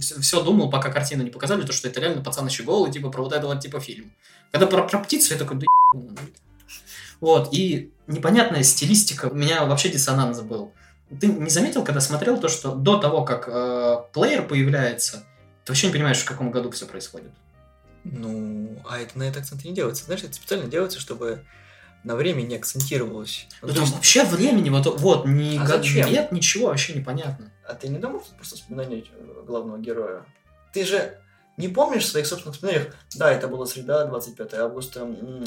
[0.00, 3.22] все, думал, пока картину не показали, то, что это реально пацан Щегол, и типа про
[3.22, 4.12] вот это вот типа фильм.
[4.52, 5.66] Когда про, про птицу, я такой, да.
[7.20, 10.72] Вот, и непонятная стилистика, у меня вообще диссонанс был.
[11.20, 15.24] Ты не заметил, когда смотрел то, что до того, как э, плеер появляется,
[15.64, 17.32] ты вообще не понимаешь, в каком году все происходит?
[18.04, 20.04] Ну, а это на это акцент не делается.
[20.04, 21.44] Знаешь, это специально делается, чтобы
[22.04, 23.48] на время не акцентировалось.
[23.62, 26.08] Ну, Ну, там есть, вообще времени, вот, вот ни А год, зачем?
[26.08, 27.50] нет, ничего, вообще непонятно.
[27.68, 30.24] А ты не думал, что это просто вспоминание э, главного героя?
[30.72, 31.18] Ты же
[31.56, 32.94] не помнишь своих собственных воспоминаниях?
[33.16, 35.06] Да, это была среда, 25 августа,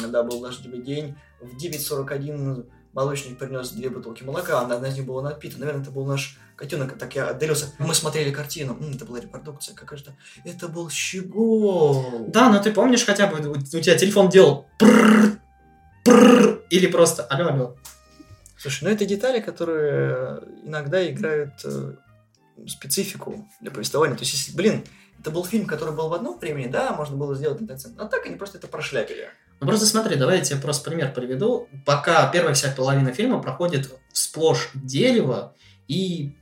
[0.10, 1.16] да, был дождливый день.
[1.40, 5.60] В 9.41 молочник принес две бутылки молока, одна из них была напита.
[5.60, 7.74] Наверное, это был наш котенок, так я отделился.
[7.78, 10.06] Мы смотрели картину, М, это была репродукция, какая же
[10.44, 12.26] Это был щегол.
[12.28, 15.40] Да, но ты помнишь хотя бы, у, у тебя телефон делал прррр,
[16.04, 17.76] прррр, или просто алло, алло.
[18.58, 21.94] Слушай, ну это детали, которые иногда играют э,
[22.68, 24.16] специфику для повествования.
[24.16, 24.84] То есть, если, блин,
[25.20, 28.00] это был фильм, который был в одном времени, да, можно было сделать акцент.
[28.00, 29.30] А так они просто это прошляпили.
[29.60, 31.68] Ну просто смотри, давай я тебе просто пример приведу.
[31.86, 35.56] Пока первая вся половина фильма проходит сплошь дерево
[35.88, 36.38] и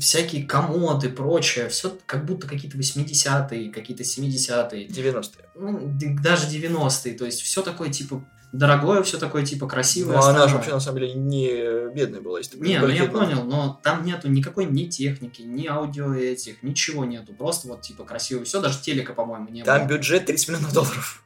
[0.00, 5.48] всякие комоды, прочее, все как будто какие-то 80-е, какие-то 70-е, 90-е.
[5.56, 10.16] ну, даже 90-е, то есть все такое типа дорогое, все такое типа красивое.
[10.16, 12.38] Ну, она же вообще на самом деле не бедная была.
[12.38, 16.62] Если ты Не, ну я понял, но там нету никакой ни техники, ни аудио этих,
[16.62, 17.32] ничего нету.
[17.32, 19.96] Просто вот типа красиво все, даже телека, по-моему, не Там было.
[19.96, 21.22] бюджет 30 миллионов долларов.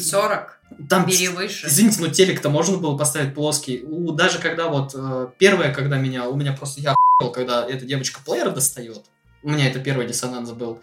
[0.00, 0.60] 40.
[0.88, 1.66] Там, Бери выше.
[1.66, 3.82] извините, но телек-то можно было поставить плоский.
[3.82, 6.94] У, даже когда вот э, первое, когда меня, у меня просто я
[7.34, 9.02] когда эта девочка плеер достает.
[9.42, 10.80] У меня это первый диссонанс был.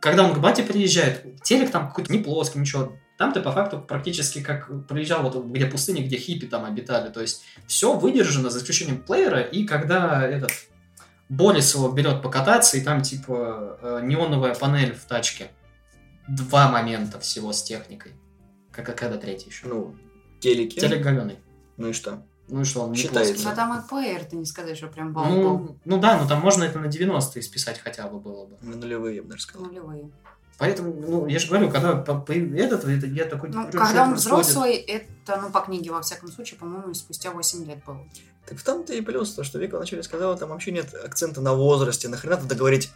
[0.00, 2.92] Когда он к бате приезжает, телек там какой-то не плоский, ничего.
[3.18, 7.10] Там ты по факту практически как приезжал вот где пустыня, где хиппи там обитали.
[7.10, 9.40] То есть все выдержано за исключением плеера.
[9.40, 10.50] И когда этот
[11.28, 15.50] Борис его берет покататься, и там типа э, неоновая панель в тачке.
[16.28, 18.12] Два момента всего с техникой.
[18.70, 19.66] Как а когда третий еще?
[19.66, 19.96] Ну,
[20.40, 20.78] телеки.
[20.78, 21.38] Телек говёный.
[21.78, 22.22] Ну и что?
[22.48, 23.32] Ну и что, он не Считается.
[23.32, 23.48] плоский.
[23.48, 25.30] Но там и плеер, ты не сказать, что прям бомба.
[25.30, 28.58] Ну, ну да, ну там можно это на 90-е списать хотя бы было бы.
[28.60, 29.68] На нулевые, я бы даже сказал.
[29.68, 30.10] Нулевые.
[30.58, 33.48] Поэтому, ну, я же говорю, когда этот, это, я такой...
[33.48, 34.46] Ну, говорю, когда он происходит?
[34.46, 38.06] взрослый, это, ну, по книге, во всяком случае, по-моему, спустя 8 лет было.
[38.46, 41.54] Так в том-то и плюс, то, что Вика вначале сказала, там вообще нет акцента на
[41.54, 42.08] возрасте.
[42.08, 42.90] Нахрена тогда говорить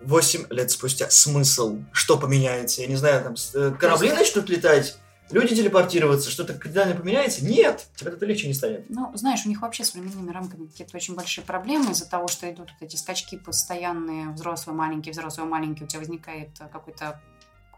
[0.00, 1.10] 8 лет спустя?
[1.10, 1.78] Смысл?
[1.92, 2.82] Что поменяется?
[2.82, 4.98] Я не знаю, там э, корабли начнут летать?
[5.30, 6.30] Люди телепортироваться?
[6.30, 7.44] Что-то кардинально поменяется?
[7.44, 7.86] Нет!
[7.96, 8.88] Тебе этого легче не станет.
[8.88, 12.48] Ну, знаешь, у них вообще с временными рамками какие-то очень большие проблемы из-за того, что
[12.50, 17.20] идут вот эти скачки постоянные, взрослый, маленький, взрослый, маленький, у тебя возникает э, какой-то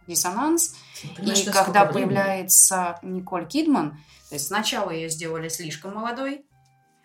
[0.06, 0.74] диссонанс.
[1.16, 2.04] Понимаешь, И когда времени?
[2.04, 3.92] появляется Николь Кидман,
[4.28, 6.44] то есть сначала ее сделали слишком молодой,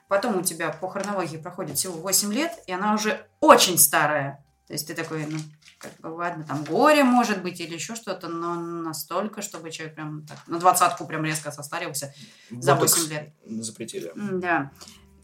[0.10, 4.42] потом у тебя по хронологии проходит всего 8 лет, и она уже очень старая.
[4.73, 5.38] То есть ты такой, ну,
[5.77, 10.25] как бы, ладно, там горе может быть или еще что-то, но настолько, чтобы человек прям
[10.25, 12.12] так на двадцатку прям резко состарился.
[12.49, 13.33] За Ботокс 8 лет.
[13.45, 14.12] Запретили.
[14.15, 14.71] Да.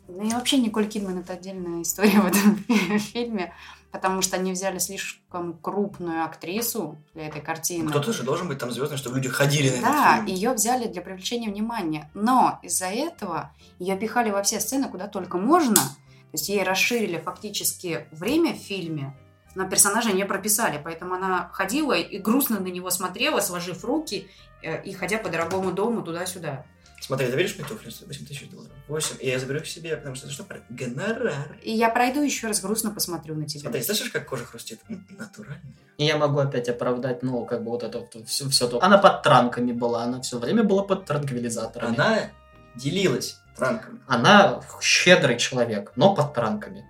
[0.07, 2.57] Ну и вообще Николь Кидман это отдельная история в этом
[2.99, 3.51] фильме,
[3.91, 7.89] потому что они взяли слишком крупную актрису для этой картины.
[7.89, 10.37] Кто-то же должен быть там звездным, чтобы люди ходили на Да, этот фильм.
[10.37, 12.07] ее взяли для привлечения внимания.
[12.13, 15.73] Но из-за этого ее пихали во все сцены, куда только можно.
[15.73, 19.17] То есть ей расширили фактически время в фильме,
[19.55, 20.79] но персонажа не прописали.
[20.83, 24.29] Поэтому она ходила и грустно на него смотрела, сложив руки
[24.61, 26.65] э, и ходя по дорогому дому туда-сюда.
[27.01, 27.89] Смотри, ты веришь мне туфли?
[28.05, 28.71] 8 тысяч долларов.
[28.87, 29.17] 8.
[29.21, 30.45] И я заберу их себе, потому что это что?
[30.69, 31.57] Гонорар.
[31.63, 33.61] И я пройду еще раз грустно посмотрю на тебя.
[33.61, 34.79] Смотри, слышишь, как кожа хрустит?
[34.87, 35.61] Натурально.
[35.97, 38.83] И я могу опять оправдать, ну, как бы вот это вот все, все то.
[38.83, 41.95] Она под транками была, она все время была под транквилизаторами.
[41.95, 42.31] Она
[42.75, 43.99] делилась транками.
[44.07, 46.85] Она щедрый человек, но под транками.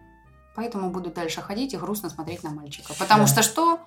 [0.55, 2.93] Поэтому буду дальше ходить и грустно смотреть на мальчика.
[2.97, 3.27] Потому Да.
[3.27, 3.79] что что?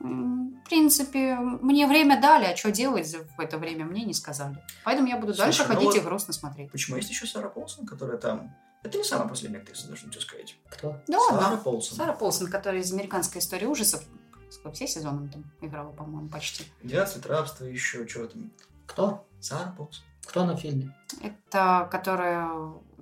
[0.00, 4.56] В принципе, мне время дали, а что делать в это время мне не сказали.
[4.84, 6.70] Поэтому я буду Слушай, дальше ну ходить вот- и грустно смотреть.
[6.72, 8.54] Почему есть еще Сара Полсон, которая там...
[8.82, 10.56] Это не самая последняя актриса, должен тебе сказать.
[10.68, 10.96] Кто?
[11.06, 11.56] Да, Сара да.
[11.56, 11.96] Полсон.
[11.96, 14.02] Сара Полсон, которая из американской истории ужасов,
[14.50, 16.64] сколько, все сезоны там играла, по-моему, почти.
[16.82, 18.50] 12 лет рабства, еще что там.
[18.86, 19.26] Кто?
[19.40, 20.04] Сара Полсон.
[20.26, 20.94] Кто на фильме?
[21.22, 22.50] Это которая,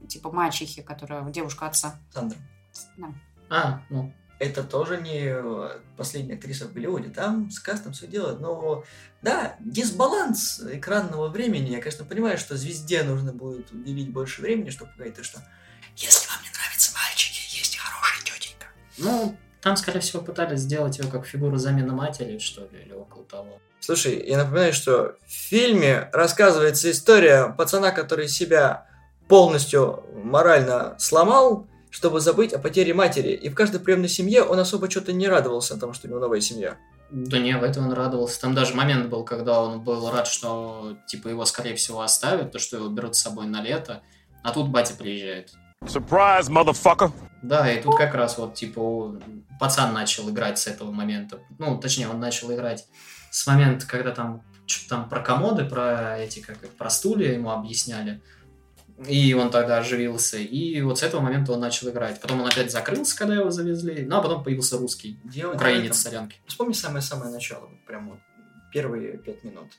[0.08, 1.96] типа, мачехи, которая девушка отца.
[2.12, 2.38] Сандра.
[2.96, 3.14] Да.
[3.48, 7.10] А, ну, Это тоже не э, последняя актриса в Голливуде.
[7.10, 8.40] Там с кастом все делают.
[8.40, 8.84] Но
[9.20, 11.70] да, дисбаланс экранного времени.
[11.70, 15.40] Я, конечно, понимаю, что звезде нужно будет уделить больше времени, чтобы говорить то, что
[15.96, 18.66] если вам не нравятся мальчики, есть хорошая тетенька.
[18.98, 23.24] ну, там, скорее всего, пытались сделать ее как фигуру замены матери, что ли, или около
[23.24, 23.60] того.
[23.78, 28.86] Слушай, я напоминаю, что в фильме рассказывается история пацана, который себя
[29.28, 33.28] полностью морально сломал, чтобы забыть о потере матери.
[33.28, 36.40] И в каждой приемной семье он особо что-то не радовался тому, что у него новая
[36.40, 36.78] семья.
[37.10, 38.40] Да не, в этом он радовался.
[38.40, 42.58] Там даже момент был, когда он был рад, что, типа, его, скорее всего, оставят, то,
[42.58, 44.02] что его берут с собой на лето.
[44.42, 45.52] А тут батя приезжает.
[45.84, 47.12] Surprise, motherfucker!
[47.42, 49.20] Да, и тут как раз вот, типа,
[49.60, 51.40] пацан начал играть с этого момента.
[51.58, 52.86] Ну, точнее, он начал играть
[53.30, 58.22] с момента, когда там что-то там про комоды, про эти, как про стулья ему объясняли.
[59.06, 60.38] И он тогда оживился.
[60.38, 62.20] И вот с этого момента он начал играть.
[62.20, 64.04] Потом он опять закрылся, когда его завезли.
[64.04, 65.18] Ну, а потом появился русский.
[65.24, 66.40] Дело Украинец солянки.
[66.46, 68.18] Вспомни самое-самое начало, вот прям вот
[68.72, 69.72] первые пять минут.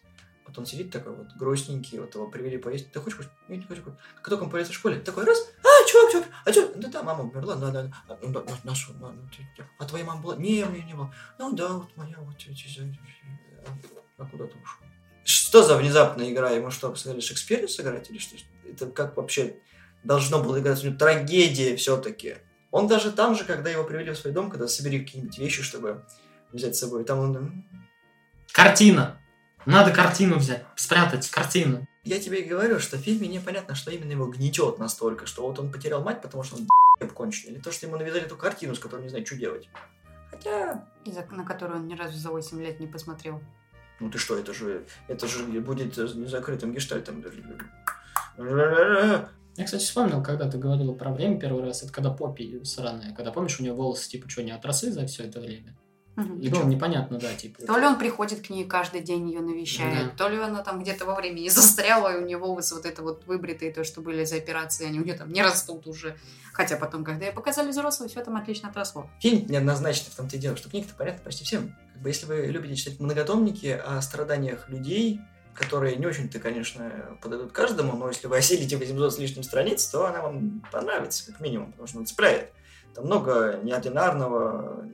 [0.45, 2.91] Вот он сидит такой вот грустненький, вот его привели поесть.
[2.91, 3.17] Ты хочешь?
[3.47, 3.81] Нет, не хочу.
[4.15, 6.71] Как только он появится в школе, такой раз, а, чувак, чувак, а чё?
[6.75, 7.91] Да, да, мама умерла, да, да, да.
[8.09, 10.35] А, ну, да, на- наша, да, ты- ты- а твоя мама была?
[10.35, 11.13] Не, у меня не было.
[11.39, 12.35] Ну да, вот моя, вот,
[14.17, 14.82] а куда ты ушел?
[15.23, 16.51] Что за внезапная игра?
[16.51, 18.35] Ему что, посмотрели Шекспира сыграть или что?
[18.69, 19.55] Это как вообще
[20.03, 20.83] должно было играть?
[20.83, 22.35] У него трагедия все-таки.
[22.71, 26.03] Он даже там же, когда его привели в свой дом, когда собери какие-нибудь вещи, чтобы
[26.51, 27.65] взять с собой, там он...
[28.51, 29.19] Картина!
[29.65, 31.87] Надо картину взять, спрятать картину.
[32.03, 35.57] Я тебе и говорю, что в фильме непонятно, что именно его гнетет настолько, что вот
[35.57, 36.67] он потерял мать, потому что он
[37.09, 39.69] конченый, или то, что ему навязали эту картину, с которой не знает, что делать.
[40.31, 40.85] Хотя,
[41.31, 43.41] на которую он ни разу за 8 лет не посмотрел.
[44.03, 47.23] Ну ты что, это же, это же будет э, закрытым гештальтом.
[49.55, 53.31] Я, кстати, вспомнил, когда ты говорил про время первый раз, это когда Поппи сраная, когда,
[53.31, 55.77] помнишь, у нее волосы, типа, что, не отросли за все это время?
[56.15, 57.63] И ну, непонятно, да, типа.
[57.65, 60.25] То ли он приходит к ней каждый день ее навещает, Да.
[60.25, 63.25] то ли она там где-то во времени застряла, и у нее волосы вот это вот
[63.25, 66.15] выбритые, то, что были за операции, они у нее там не растут уже.
[66.53, 69.09] Хотя потом, когда ей показали взрослую, все там отлично отросло.
[69.19, 71.75] Фильм неоднозначный в том-то и дело, что книга-то понятна почти всем.
[71.93, 75.19] Как бы, если вы любите читать многотомники о страданиях людей,
[75.55, 80.05] которые не очень-то, конечно, подойдут каждому, но если вы осилите 800 с лишним страниц, то
[80.05, 82.51] она вам понравится, как минимум, потому что она цепляет.
[82.93, 84.85] Там много неординарного,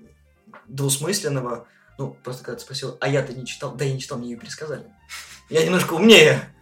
[0.67, 1.67] двусмысленного.
[1.97, 4.38] Ну, просто когда ты спросил, а я-то не читал, да я не читал, мне ее
[4.38, 4.85] пересказали.
[5.49, 6.53] Я немножко умнее.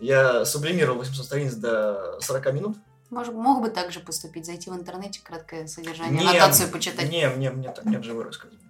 [0.00, 2.76] Я сублимировал 800 страниц до 40 минут.
[3.10, 7.10] Может, мог бы также поступить, зайти в интернете, краткое содержание, Не, аннотацию почитать.
[7.10, 8.64] Не, мне, мне так нет живой рассказывания.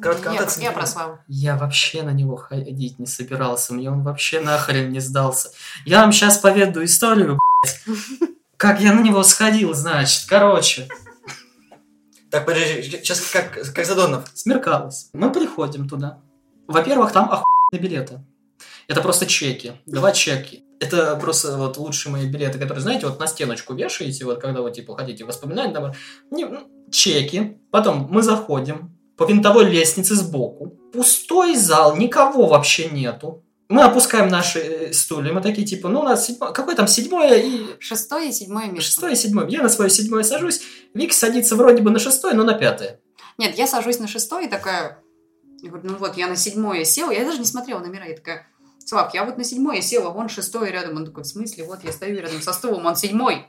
[0.00, 0.86] Коротко, Я, аннотация я не про.
[0.86, 1.18] Славу.
[1.28, 3.74] Я вообще на него ходить не собирался.
[3.74, 5.50] Мне он вообще нахрен не сдался.
[5.84, 7.98] Я вам сейчас поведу историю, блядь.
[8.56, 10.28] Как я на него сходил, значит.
[10.28, 10.88] Короче,
[12.34, 14.24] Так, подожди, сейчас как, как Задонов.
[14.34, 15.08] смеркалось.
[15.12, 16.18] Мы приходим туда.
[16.66, 18.24] Во-первых, там охуенные билеты.
[18.88, 19.74] Это просто чеки.
[19.86, 20.64] Два чеки.
[20.80, 24.72] Это просто вот лучшие мои билеты, которые, знаете, вот на стеночку вешаете, вот когда вы,
[24.72, 25.92] типа, хотите воспоминать, там,
[26.32, 27.56] не- ну, чеки.
[27.70, 30.76] Потом мы заходим по винтовой лестнице сбоку.
[30.92, 33.43] Пустой зал, никого вообще нету.
[33.68, 37.36] Мы опускаем наши э, стулья, мы такие, типа, ну, у нас седьмое, какое там седьмое
[37.40, 38.90] и Шестое и седьмое место.
[38.90, 39.48] шестое, и седьмое.
[39.48, 40.60] Я на свое седьмое сажусь,
[40.92, 43.00] Вик садится вроде бы на шестое, но на пятое.
[43.38, 45.02] Нет, я сажусь на шестое и такая...
[45.62, 47.10] Я говорю, ну вот, я на седьмое села.
[47.10, 48.06] Я даже не смотрела номера.
[48.06, 48.46] Я такая,
[48.84, 50.96] Слав, я вот на седьмое села, вон шестое рядом.
[50.96, 51.64] Он такой, в смысле?
[51.64, 53.46] Вот я стою рядом со стулом, он седьмой.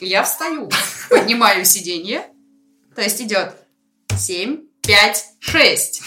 [0.00, 0.68] Я встаю,
[1.08, 2.26] поднимаю сиденье.
[2.94, 3.54] То есть идет
[4.18, 6.02] семь, пять, шесть.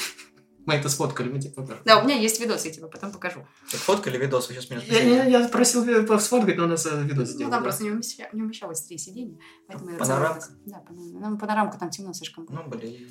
[0.67, 1.65] Мы это сфоткали, мы типа...
[1.85, 3.47] Да, у меня есть видос, я тебе потом покажу.
[3.71, 4.49] Так фотка или видос?
[4.49, 5.81] Вы сейчас меня Я, я, я просил
[6.19, 7.51] сфоткать, но у нас видос Ну, сделал.
[7.51, 7.63] там да.
[7.63, 9.39] просто не, умеща- не умещалось три сиденья.
[9.65, 10.45] Поэтому я Панорамка?
[10.65, 12.45] Да, панорам- нам панорамка там темно слишком.
[12.49, 13.07] Ну, блин.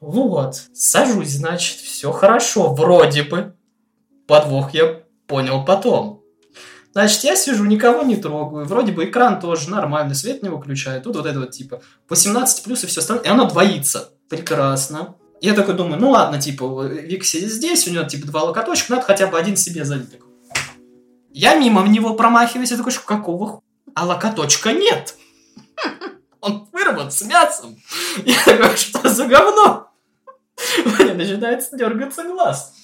[0.00, 0.56] Вот.
[0.74, 3.56] Сажусь, значит, все хорошо, вроде бы.
[4.26, 6.24] Подвох я понял потом.
[6.94, 8.66] Значит, я сижу, никого не трогаю.
[8.66, 11.00] Вроде бы экран тоже нормальный, свет не выключаю.
[11.00, 13.24] Тут вот это вот типа 18 плюс и все остальное.
[13.24, 14.10] И оно двоится.
[14.28, 15.14] Прекрасно.
[15.40, 19.04] Я такой думаю, ну ладно, типа, Вик сидит здесь, у него типа два локоточка, надо
[19.04, 20.18] хотя бы один себе залить.
[21.30, 23.62] Я мимо в него промахиваюсь, я такой, что какого.
[23.94, 25.14] А локоточка нет.
[26.40, 27.76] Он вырван с мясом.
[28.24, 29.90] Я такой, что за говно?
[30.98, 32.74] Мне начинает дергаться глаз.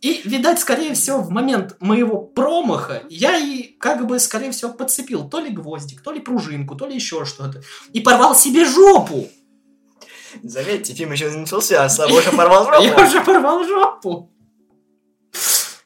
[0.00, 5.28] И, видать, скорее всего, в момент моего промаха я и как бы, скорее всего, подцепил
[5.28, 7.62] то ли гвоздик, то ли пружинку, то ли еще что-то.
[7.92, 9.28] И порвал себе жопу.
[10.42, 12.82] Заметьте, фильм еще не начался, а Слава уже порвал жопу.
[12.82, 14.30] Я уже порвал жопу.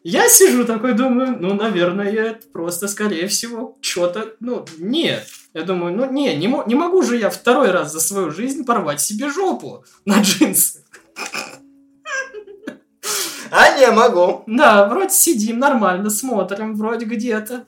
[0.05, 5.27] Я сижу такой, думаю, ну, наверное, это просто, скорее всего, что-то, ну, нет.
[5.55, 9.01] Я думаю, ну, не, не, не могу же я второй раз за свою жизнь порвать
[9.01, 10.85] себе жопу на джинсы.
[13.51, 14.45] А, не, могу.
[14.47, 17.65] Да, вроде сидим нормально, смотрим, вроде где-то.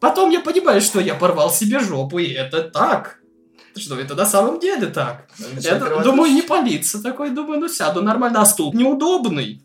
[0.00, 3.19] Потом я понимаю, что я порвал себе жопу, и это так.
[3.76, 5.28] Что это на самом деле так.
[5.38, 9.62] Д- думаю, не палиться такой, думаю, ну сяду нормально, а стул неудобный.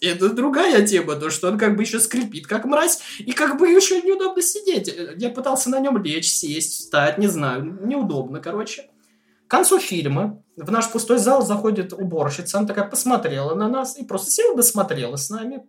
[0.00, 3.68] Это другая тема, то что он как бы еще скрипит, как мразь, и как бы
[3.68, 4.94] еще неудобно сидеть.
[5.16, 8.88] Я пытался на нем лечь, сесть, встать, не знаю, неудобно, короче.
[9.46, 14.04] К концу фильма в наш пустой зал заходит уборщица, она такая посмотрела на нас и
[14.04, 15.66] просто села досмотрела с нами.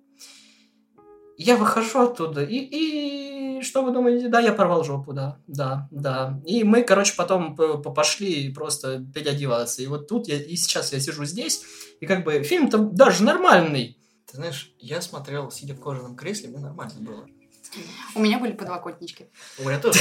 [1.39, 4.28] Я выхожу оттуда, и, и что вы думаете?
[4.28, 6.38] Да, я порвал жопу, да, да, да.
[6.45, 9.82] И мы, короче, потом пошли просто переодеваться.
[9.82, 11.63] И вот тут я, и сейчас я сижу здесь,
[12.02, 13.97] и как бы фильм-то даже нормальный.
[14.30, 17.25] Ты знаешь, я смотрел, сидя в кожаном кресле, мне нормально было.
[18.15, 19.30] У меня были подлокотнички.
[19.60, 19.97] У меня тоже.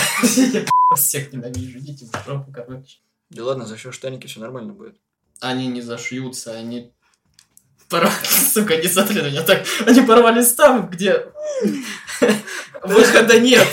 [0.53, 0.65] Я
[0.97, 2.99] всех ненавижу, идите в жопу, короче.
[3.31, 4.97] Да ладно, за счет штаники все нормально будет.
[5.39, 6.93] Они не зашьются, они...
[7.89, 8.15] Порвали,
[8.53, 9.65] сука, не смотри на меня так.
[9.87, 11.27] Они порвались там, где
[12.83, 13.67] выхода нет.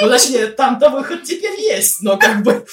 [0.00, 2.64] Ну, точнее, там-то выход теперь есть, но как бы...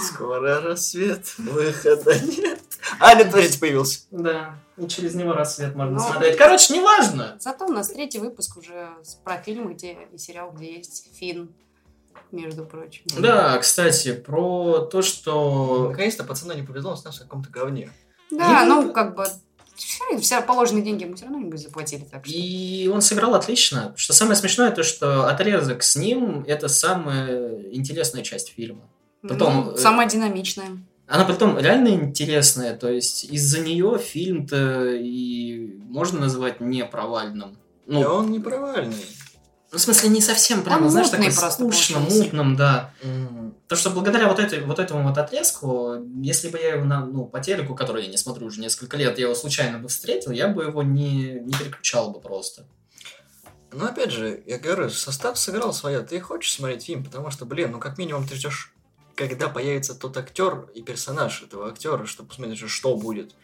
[0.00, 2.60] Скоро рассвет, выхода нет.
[2.98, 4.00] А, нет, подождите, появился.
[4.10, 6.00] Да, и через него рассвет можно Ну.
[6.00, 6.36] смотреть.
[6.36, 7.36] Короче, неважно.
[7.40, 8.88] Зато у нас третий выпуск уже
[9.24, 11.54] про фильм, где и сериал, где есть Финн,
[12.32, 13.02] между прочим.
[13.18, 15.88] Да, кстати, про то, что...
[15.90, 17.90] Наконец-то пацану не повезло, он снялся в каком-то говне.
[18.30, 19.24] Да, И- ну, как бы,
[19.74, 22.34] все, все положенные деньги мы все равно не заплатили, так что...
[22.36, 23.92] И он сыграл отлично.
[23.96, 28.82] Что самое смешное, то что отрезок с ним это самая интересная часть фильма.
[29.22, 30.78] потом, Ну, э, самая динамичная.
[31.06, 37.58] Она потом реально интересная, то есть из-за нее фильм-то и можно назвать не провальным.
[37.86, 39.04] Ну, Да он не провальный.
[39.78, 42.92] В смысле, не совсем прямо, Он знаешь, мутный такой просто скучно, мутным, да.
[43.68, 47.24] То, что благодаря вот, этой, вот этому вот отрезку, если бы я его на, ну,
[47.24, 50.48] по телеку, который я не смотрю уже несколько лет, я его случайно бы встретил, я
[50.48, 52.66] бы его не, не переключал бы просто.
[53.72, 56.00] Ну, опять же, я говорю, состав сыграл свое.
[56.00, 58.72] Ты хочешь смотреть фильм, потому что, блин, ну, как минимум, ты ждешь,
[59.16, 63.34] когда появится тот актер и персонаж этого актера, чтобы посмотреть, что будет.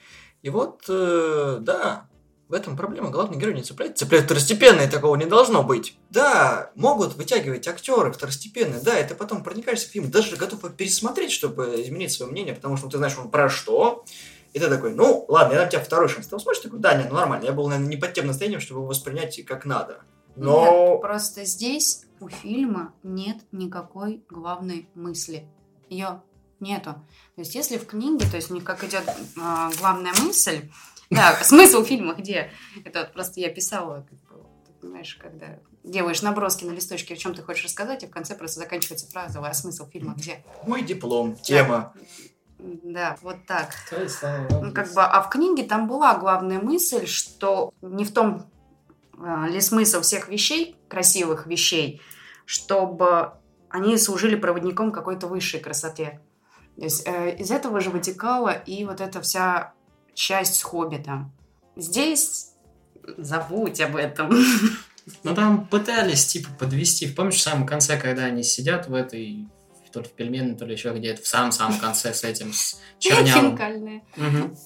[0.42, 2.08] И вот, э, да,
[2.50, 3.10] в этом проблема.
[3.10, 3.96] Главный герой не цепляет.
[3.96, 5.96] Цепляет второстепенные, такого не должно быть.
[6.10, 11.30] Да, могут вытягивать актеры второстепенные, да, и ты потом проникаешься в фильм, даже готов пересмотреть,
[11.30, 14.04] чтобы изменить свое мнение, потому что ты знаешь, он про что,
[14.52, 16.26] и ты такой, ну, ладно, я дам тебе второй шанс.
[16.26, 18.80] Ты смотришь, такой, да, нет, ну нормально, я был, наверное, не под тем настроением, чтобы
[18.80, 20.02] его воспринять как надо.
[20.34, 20.88] Но...
[20.90, 25.46] Нет, просто здесь у фильма нет никакой главной мысли.
[25.88, 26.20] ее
[26.58, 26.94] нету.
[27.36, 29.04] То есть если в книге, то есть у них как идет
[29.40, 30.68] а, главная мысль,
[31.10, 32.50] да, смысл фильма где?
[32.84, 37.16] Это вот просто я писала, как бы, ты понимаешь, когда делаешь наброски на листочке, о
[37.16, 40.44] чем ты хочешь рассказать, и в конце просто заканчивается фраза, а смысл фильма где?
[40.66, 41.92] Мой диплом, тема.
[42.58, 43.74] Да, вот так.
[44.50, 48.50] Ну, как бы, а в книге там была главная мысль, что не в том
[49.18, 52.00] а, ли смысл всех вещей, красивых вещей,
[52.44, 53.32] чтобы
[53.68, 56.20] они служили проводником какой-то высшей красоте.
[56.76, 59.74] То есть э, из этого же вытекала и вот эта вся
[60.14, 61.32] часть с «Хоббитом».
[61.76, 62.52] Здесь
[63.16, 64.30] забудь об этом.
[65.24, 67.08] Ну, там пытались, типа, подвести.
[67.08, 69.48] Помнишь, в самом конце, когда они сидят в этой,
[69.92, 74.02] то ли в пельменной, то ли еще где-то, в самом-самом конце с этим, с чернявым.
[74.16, 74.56] Мгм.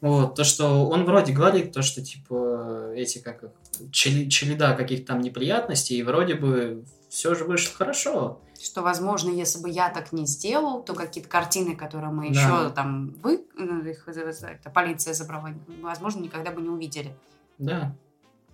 [0.00, 3.50] Вот, то, что он вроде говорит, то, что, типа, эти, как их,
[3.90, 8.40] чели- череда каких-то там неприятностей, и вроде бы все же вышло хорошо.
[8.58, 12.40] Что, возможно, если бы я так не сделал, то какие-то картины, которые мы Да.
[12.40, 15.50] еще там вы, ну, их, э, это, полиция забрала,
[15.82, 17.14] возможно, никогда бы не увидели.
[17.58, 17.94] Да.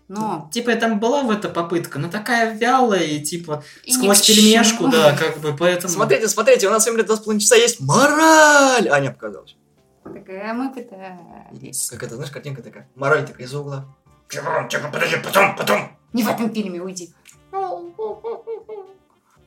[0.09, 4.89] Но Типа, там была в эта попытка, но такая вялая, и, типа, и сквозь пельмешку,
[4.89, 5.93] да, как бы, поэтому...
[5.93, 8.89] Смотрите, смотрите, у нас 7 лет 2,5 часа есть мораль!
[8.89, 9.57] Аня показалась.
[10.03, 11.91] Такая, мы пытались.
[11.91, 12.89] Как это, знаешь, картинка такая.
[12.97, 13.85] Мораль такая из угла.
[14.29, 15.97] Чего, чего, подожди, потом, потом.
[16.13, 17.11] Не в этом фильме уйди.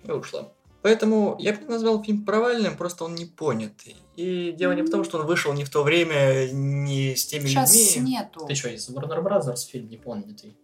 [0.03, 0.51] И ушла.
[0.81, 3.95] Поэтому я бы не назвал фильм провальным, просто он не понятый.
[4.15, 7.47] И дело не в том, что он вышел не в то время, не с теми
[7.47, 8.13] Сейчас людьми.
[8.13, 8.45] нету.
[8.47, 10.57] Ты что, из Warner Brothers фильм не понятый?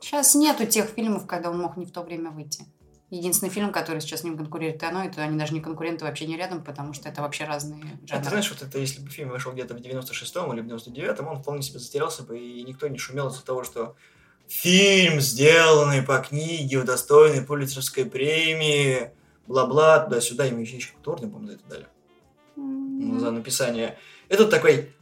[0.00, 2.64] Сейчас нету тех фильмов, когда он мог не в то время выйти.
[3.10, 6.26] Единственный фильм, который сейчас с ним конкурирует, и оно, это они даже не конкуренты вообще
[6.26, 8.28] не рядом, потому что это вообще разные А ты жанры.
[8.30, 11.60] знаешь, вот это, если бы фильм вышел где-то в 96-м или в 99-м, он вполне
[11.62, 13.96] себе затерялся бы, и никто не шумел из-за того, что
[14.50, 19.12] фильм, сделанный по книге, удостоенный Пулитцеровской премии,
[19.46, 21.86] бла-бла, туда-сюда, ему еще еще культурный, по-моему, за это дали.
[22.56, 23.96] Ну, за написание.
[24.28, 24.92] Этот такой...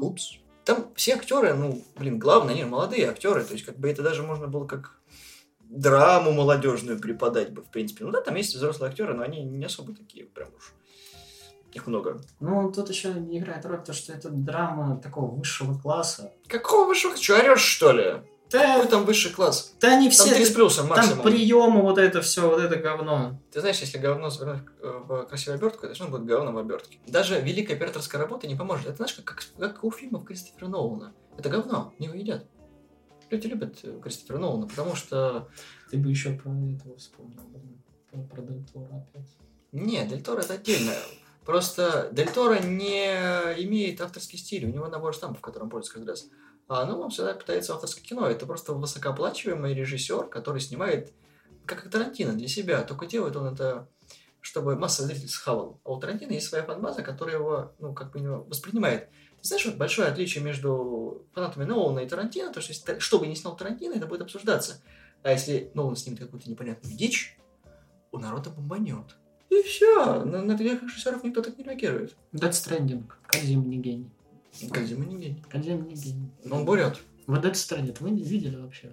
[0.00, 0.32] Упс.
[0.64, 4.22] Там все актеры, ну, блин, главное, они молодые актеры, то есть как бы это даже
[4.22, 4.98] можно было как
[5.60, 8.04] драму молодежную преподать бы, в принципе.
[8.04, 10.74] Ну да, там есть взрослые актеры, но они не особо такие, прям уж.
[11.72, 12.20] Их много.
[12.40, 16.32] Ну, тут еще не играет роль то, что это драма такого высшего класса.
[16.48, 17.16] Какого высшего?
[17.16, 18.22] Че, орешь, что ли?
[18.50, 19.74] Да, Какой там высший класс?
[19.78, 20.34] да они Там все...
[20.34, 21.22] 3 с плюсом Там максимум.
[21.22, 23.38] приемы, вот это все, вот это говно.
[23.52, 26.98] Ты знаешь, если говно завернуть э, в красивую обертку, это что будет говно в обертке.
[27.06, 28.86] Даже великая операторская работа не поможет.
[28.86, 31.12] Это знаешь, как, как, как у фильмов Кристофера Нолана.
[31.36, 32.46] Это говно, не едят.
[33.28, 35.48] Люди любят э, Кристофера Нолана, потому что...
[35.90, 37.82] Ты бы еще про этого вспомнил, блин.
[38.10, 39.28] Про, про Дель опять.
[39.72, 40.92] Не, Дель это отдельно.
[41.48, 43.06] Просто Дель Торо не
[43.64, 46.26] имеет авторский стиль, у него набор штампов, которым пользуется каждый раз.
[46.68, 48.26] А ну, он всегда пытается авторское кино.
[48.26, 51.14] Это просто высокооплачиваемый режиссер, который снимает,
[51.64, 52.82] как и Тарантино, для себя.
[52.82, 53.88] Только делает он это,
[54.42, 55.80] чтобы массовый зритель схавал.
[55.84, 59.08] А у Тарантино есть своя фанбаза, которая его, ну, как бы воспринимает.
[59.40, 63.26] Ты знаешь, вот большое отличие между фанатами Нолана и Тарантино, то что если, что бы
[63.26, 64.82] ни снял Тарантино, это будет обсуждаться.
[65.22, 67.38] А если Нолан снимет какую-то непонятную дичь,
[68.12, 69.16] у народа бомбанет.
[69.50, 70.24] И все.
[70.24, 72.16] На, на таких режиссеров никто так не реагирует.
[72.32, 73.04] Dead Stranding.
[73.26, 74.10] Кодзима не гений.
[74.70, 75.44] Кодзима не гений.
[75.50, 76.30] Кодзима не гений.
[76.44, 76.98] Но он бурет.
[77.26, 78.92] Вот Dead Stranding вы не видели вообще?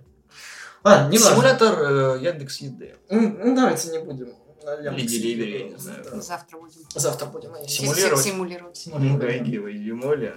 [0.83, 2.95] Ладно, не Симулятор э, Яндекс Еды.
[3.09, 4.29] Ну, давайте не будем.
[4.65, 6.03] Или Деливери, я не знаю.
[6.03, 6.21] Да.
[6.21, 7.51] Завтра будем Завтра будем.
[7.67, 8.23] Симулировать.
[8.23, 8.83] симулировать.
[8.87, 10.35] Ну, Гайгиевый, Емоля.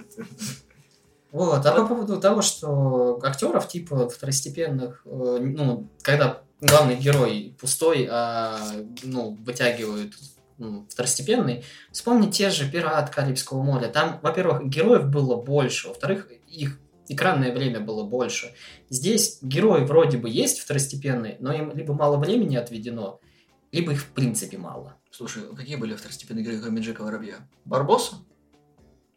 [1.31, 8.07] Вот, а по поводу того, что актеров типа второстепенных, э, ну, когда главный герой пустой,
[8.09, 8.59] а
[9.03, 10.13] ну, вытягивают
[10.57, 13.87] ну, второстепенный, вспомни те же «Пират Карибского моря».
[13.87, 18.53] Там, во-первых, героев было больше, во-вторых, их экранное время было больше.
[18.89, 23.19] Здесь герои вроде бы есть второстепенные, но им либо мало времени отведено,
[23.71, 24.95] либо их в принципе мало.
[25.11, 27.37] Слушай, ну какие были второстепенные герои, кроме Джека Воробья?
[27.65, 28.15] Барбоса?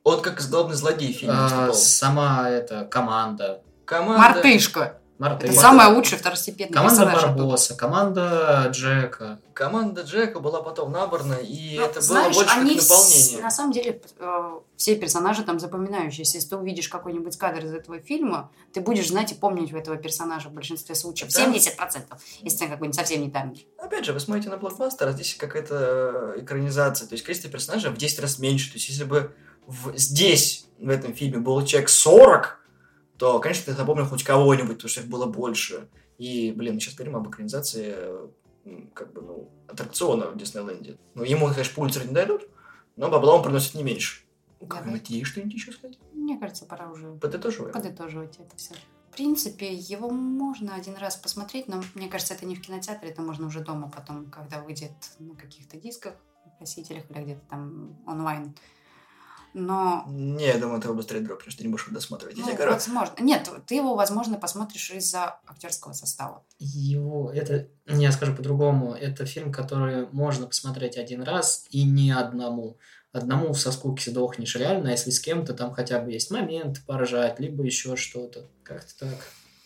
[0.05, 3.62] Он как главный злодей в фильме А, сама эта команда.
[3.84, 4.18] Команда...
[4.18, 5.01] Мартышка.
[5.19, 7.05] Марта Это самая лучшая второстепенная Команда.
[7.07, 9.39] Барбоса, команда Джека.
[9.55, 13.43] Команда Джека была потом набрана, и Ну, это знаешь, было больше они как вс- наполнение.
[13.43, 16.39] на самом деле э, все персонажи там запоминающиеся.
[16.39, 20.49] Если ты увидишь какой-нибудь кадр из этого фильма, ты будешь знать и помнить этого персонажа
[20.49, 21.33] в большинстве случаев.
[21.33, 21.45] Да.
[21.45, 22.01] 70%,
[22.41, 23.55] если ты какой-нибудь совсем не там.
[23.79, 27.07] Опять же, вы смотрите на блокбастер, а здесь какая-то э, экранизация.
[27.07, 28.71] То есть количество персонажей в 10 раз меньше.
[28.73, 29.33] То есть если бы
[29.67, 32.59] в- здесь, в этом фильме, был человек 40,
[33.19, 35.89] то, конечно, ты запомнил хоть кого-нибудь, потому что их было больше.
[36.19, 37.97] И, блин, мы сейчас говорим об экранизации
[38.95, 40.99] как бы, ну, аттракциона в Диснейленде.
[41.15, 42.49] Ну, ему, конечно, пульцер не дадут,
[42.97, 44.25] но бабла он приносит не меньше.
[44.61, 45.99] Ну, как ты есть что-нибудь еще сказать?
[46.13, 47.73] Мне кажется, пора уже Подытоживаем.
[47.73, 48.75] подытоживать это все.
[49.11, 53.21] В принципе, его можно один раз посмотреть, но мне кажется, это не в кинотеатре, это
[53.21, 56.15] можно уже дома потом, когда выйдет на каких-то дисках,
[56.61, 58.55] носителях или где-то там онлайн.
[59.55, 62.36] Но Не, я думаю, ты его быстрее дропнешь, ты не будешь его досматривать.
[62.38, 63.14] Ну, говорю, возможно.
[63.20, 66.44] Нет, ты его, возможно, посмотришь из-за актерского состава.
[66.59, 72.12] Его, это, не, я скажу по-другому, это фильм, который можно посмотреть один раз и не
[72.12, 72.78] одному.
[73.12, 77.38] Одному со скуки сдохнешь реально, а если с кем-то там хотя бы есть момент поржать,
[77.40, 78.48] либо еще что-то.
[78.62, 79.18] Как-то так.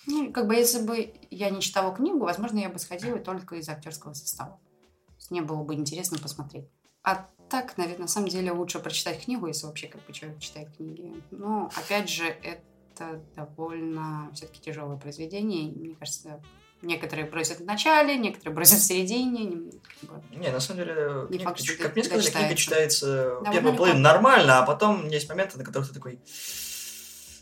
[0.07, 3.73] Ну, как бы, если бы я не читала книгу, возможно, я бы сходила только из-за
[3.73, 4.59] актерского состава.
[5.07, 6.67] То есть Мне было бы интересно посмотреть.
[7.05, 10.69] А так, наверное, на самом деле лучше прочитать книгу, если вообще как бы человек читает
[10.77, 11.13] книги.
[11.31, 15.71] Но, опять же, это довольно все-таки тяжелое произведение.
[15.73, 16.43] Мне кажется,
[16.83, 19.45] некоторые бросят в начале, некоторые бросят в середине.
[19.45, 19.71] не-
[20.01, 20.37] как бы.
[20.37, 20.95] Не, на самом деле,
[21.31, 22.61] Не книга- факт, что как мне сказали, книга дочитаешь.
[22.61, 23.07] читается
[23.41, 26.21] Довольно первую половину нормально, а потом есть моменты, на которых ты такой,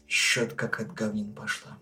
[0.07, 1.79] что-то какая-то говнина пошла.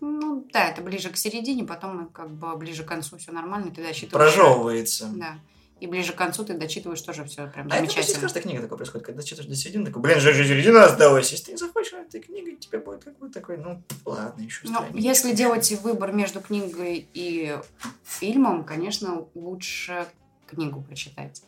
[0.00, 3.82] Ну, да, это ближе к середине, потом как бы ближе к концу все нормально, ты
[3.82, 4.34] досчитываешь.
[4.34, 5.08] Прожевывается.
[5.14, 5.38] Да.
[5.78, 8.20] И ближе к концу ты дочитываешь тоже все прям А это замечательно.
[8.22, 11.30] каждой книгой такое происходит, когда читаешь до середины, такой, блин, же середина осталась.
[11.30, 14.80] Если ты не захочешь этой книгой, тебе будет как бы такой, ну, ладно, еще Ну,
[14.94, 17.58] если делать выбор между книгой и
[18.04, 20.06] фильмом, конечно, лучше
[20.46, 21.42] книгу прочитать.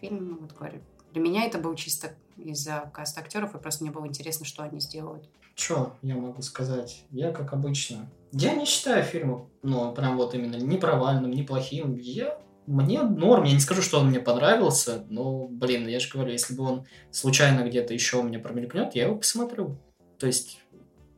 [0.00, 0.80] Фильм, ну, вот говорю,
[1.12, 4.80] для меня это был чисто из-за каста актеров, и просто мне было интересно, что они
[4.80, 5.28] сделают.
[5.54, 7.04] Что я могу сказать?
[7.10, 11.94] Я, как обычно, я не считаю фильм, ну, прям вот именно ни провальным, ни плохим.
[11.96, 16.32] Я мне норм, я не скажу, что он мне понравился, но, блин, я же говорю,
[16.32, 19.78] если бы он случайно где-то еще у меня промелькнет, я его посмотрю.
[20.18, 20.60] То есть,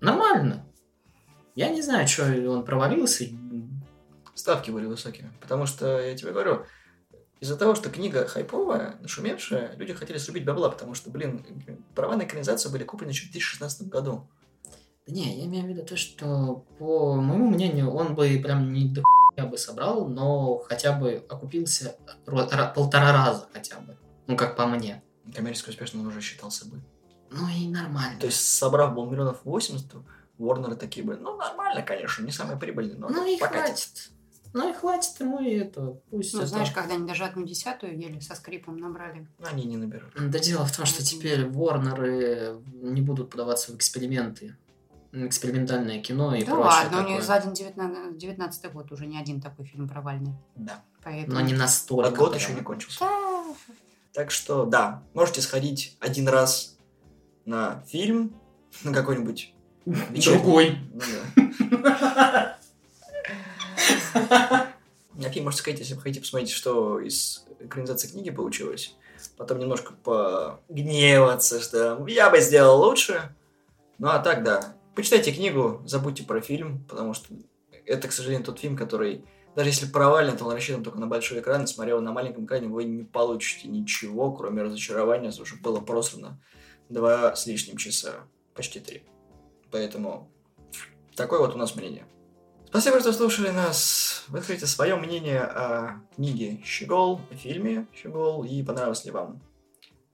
[0.00, 0.66] нормально.
[1.54, 3.26] Я не знаю, что он провалился.
[4.34, 5.32] Ставки были высокими.
[5.40, 6.64] Потому что, я тебе говорю,
[7.40, 11.44] из-за того, что книга хайповая, нашумевшая, люди хотели срубить бабла, потому что, блин,
[11.94, 14.26] права на экранизацию были куплены еще в 2016 году.
[15.06, 18.88] Да не, я имею в виду то, что, по моему мнению, он бы прям не
[18.88, 19.02] до
[19.36, 23.96] я бы собрал, но хотя бы окупился полтора раза хотя бы.
[24.26, 25.02] Ну, как по мне.
[25.34, 26.80] Коммерчески успешно он уже считался бы.
[27.30, 28.20] Ну и нормально.
[28.20, 29.86] То есть, собрав был миллионов 80,
[30.38, 33.66] Warner такие были, ну, нормально, конечно, не самый прибыльный, но Ну и покатит.
[33.66, 34.10] хватит.
[34.52, 35.98] Ну и хватит ему и это.
[36.10, 39.26] Пусть Ну, это- знаешь, когда они даже одну десятую еле со скрипом набрали.
[39.42, 40.12] Они не наберут.
[40.16, 44.56] Да дело в том, что теперь Ворнеры не будут подаваться в эксперименты.
[45.14, 47.14] Экспериментальное кино и да прочее ладно, у такое.
[47.14, 50.34] них за один 19 19 год уже не один такой фильм провальный.
[50.56, 50.82] Да.
[51.04, 51.34] Поэтому...
[51.34, 52.08] Но не настолько.
[52.08, 52.42] А год прям.
[52.42, 53.00] еще не кончился.
[53.00, 53.44] Да.
[54.12, 56.76] Так что, да, можете сходить один раз
[57.44, 58.34] на фильм,
[58.82, 59.54] на какой-нибудь.
[59.84, 60.78] Другой.
[60.92, 62.56] Ну да.
[65.14, 68.96] На фильм можете сходить, если вы хотите посмотреть, что из экранизации книги получилось.
[69.36, 73.34] Потом немножко погневаться, что я бы сделал лучше.
[73.98, 74.73] Ну а так, да.
[74.94, 77.34] Почитайте книгу, забудьте про фильм, потому что
[77.84, 79.24] это, к сожалению, тот фильм, который,
[79.56, 82.68] даже если провален, то он рассчитан только на большой экран, и смотря на маленьком экране,
[82.68, 86.40] вы не получите ничего, кроме разочарования, потому что было просрано
[86.88, 88.24] два с лишним часа,
[88.54, 89.02] почти три.
[89.70, 90.30] Поэтому
[91.16, 92.06] такое вот у нас мнение.
[92.68, 94.24] Спасибо, что слушали нас.
[94.28, 99.40] Выскажите свое мнение о книге «Щегол», о фильме «Щегол» и понравилось ли вам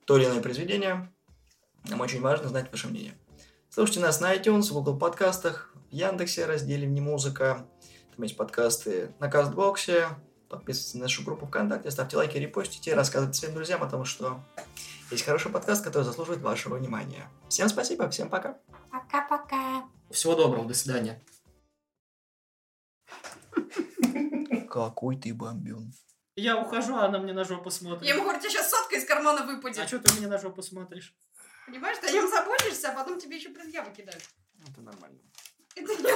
[0.05, 1.13] то или иное произведение.
[1.89, 3.15] Нам очень важно знать ваше мнение.
[3.73, 7.69] Слушайте нас на iTunes, в Google подкастах, в Яндексе, разделе «Вне музыка».
[8.17, 10.09] Там есть подкасты на Кастбоксе.
[10.49, 14.41] Подписывайтесь на нашу группу ВКонтакте, ставьте лайки, репостите, рассказывайте своим друзьям о том, что
[15.13, 17.31] есть хороший подкаст, который заслуживает вашего внимания.
[17.49, 18.59] Всем спасибо, всем пока.
[18.91, 19.85] Пока-пока.
[20.11, 21.23] Всего доброго, до свидания.
[24.69, 25.93] Какой ты бомбен.
[26.35, 28.03] Я ухожу, а она мне на жопу смотрит.
[28.03, 29.79] Я ему говорю, тебе сейчас сотка из кармана выпадет.
[29.79, 31.15] А что ты мне на жопу смотришь?
[31.67, 34.23] Понимаешь, ты о нем заботишься, а потом тебе еще предъявы кидают.
[34.69, 35.19] Это нормально.
[35.75, 36.13] Это не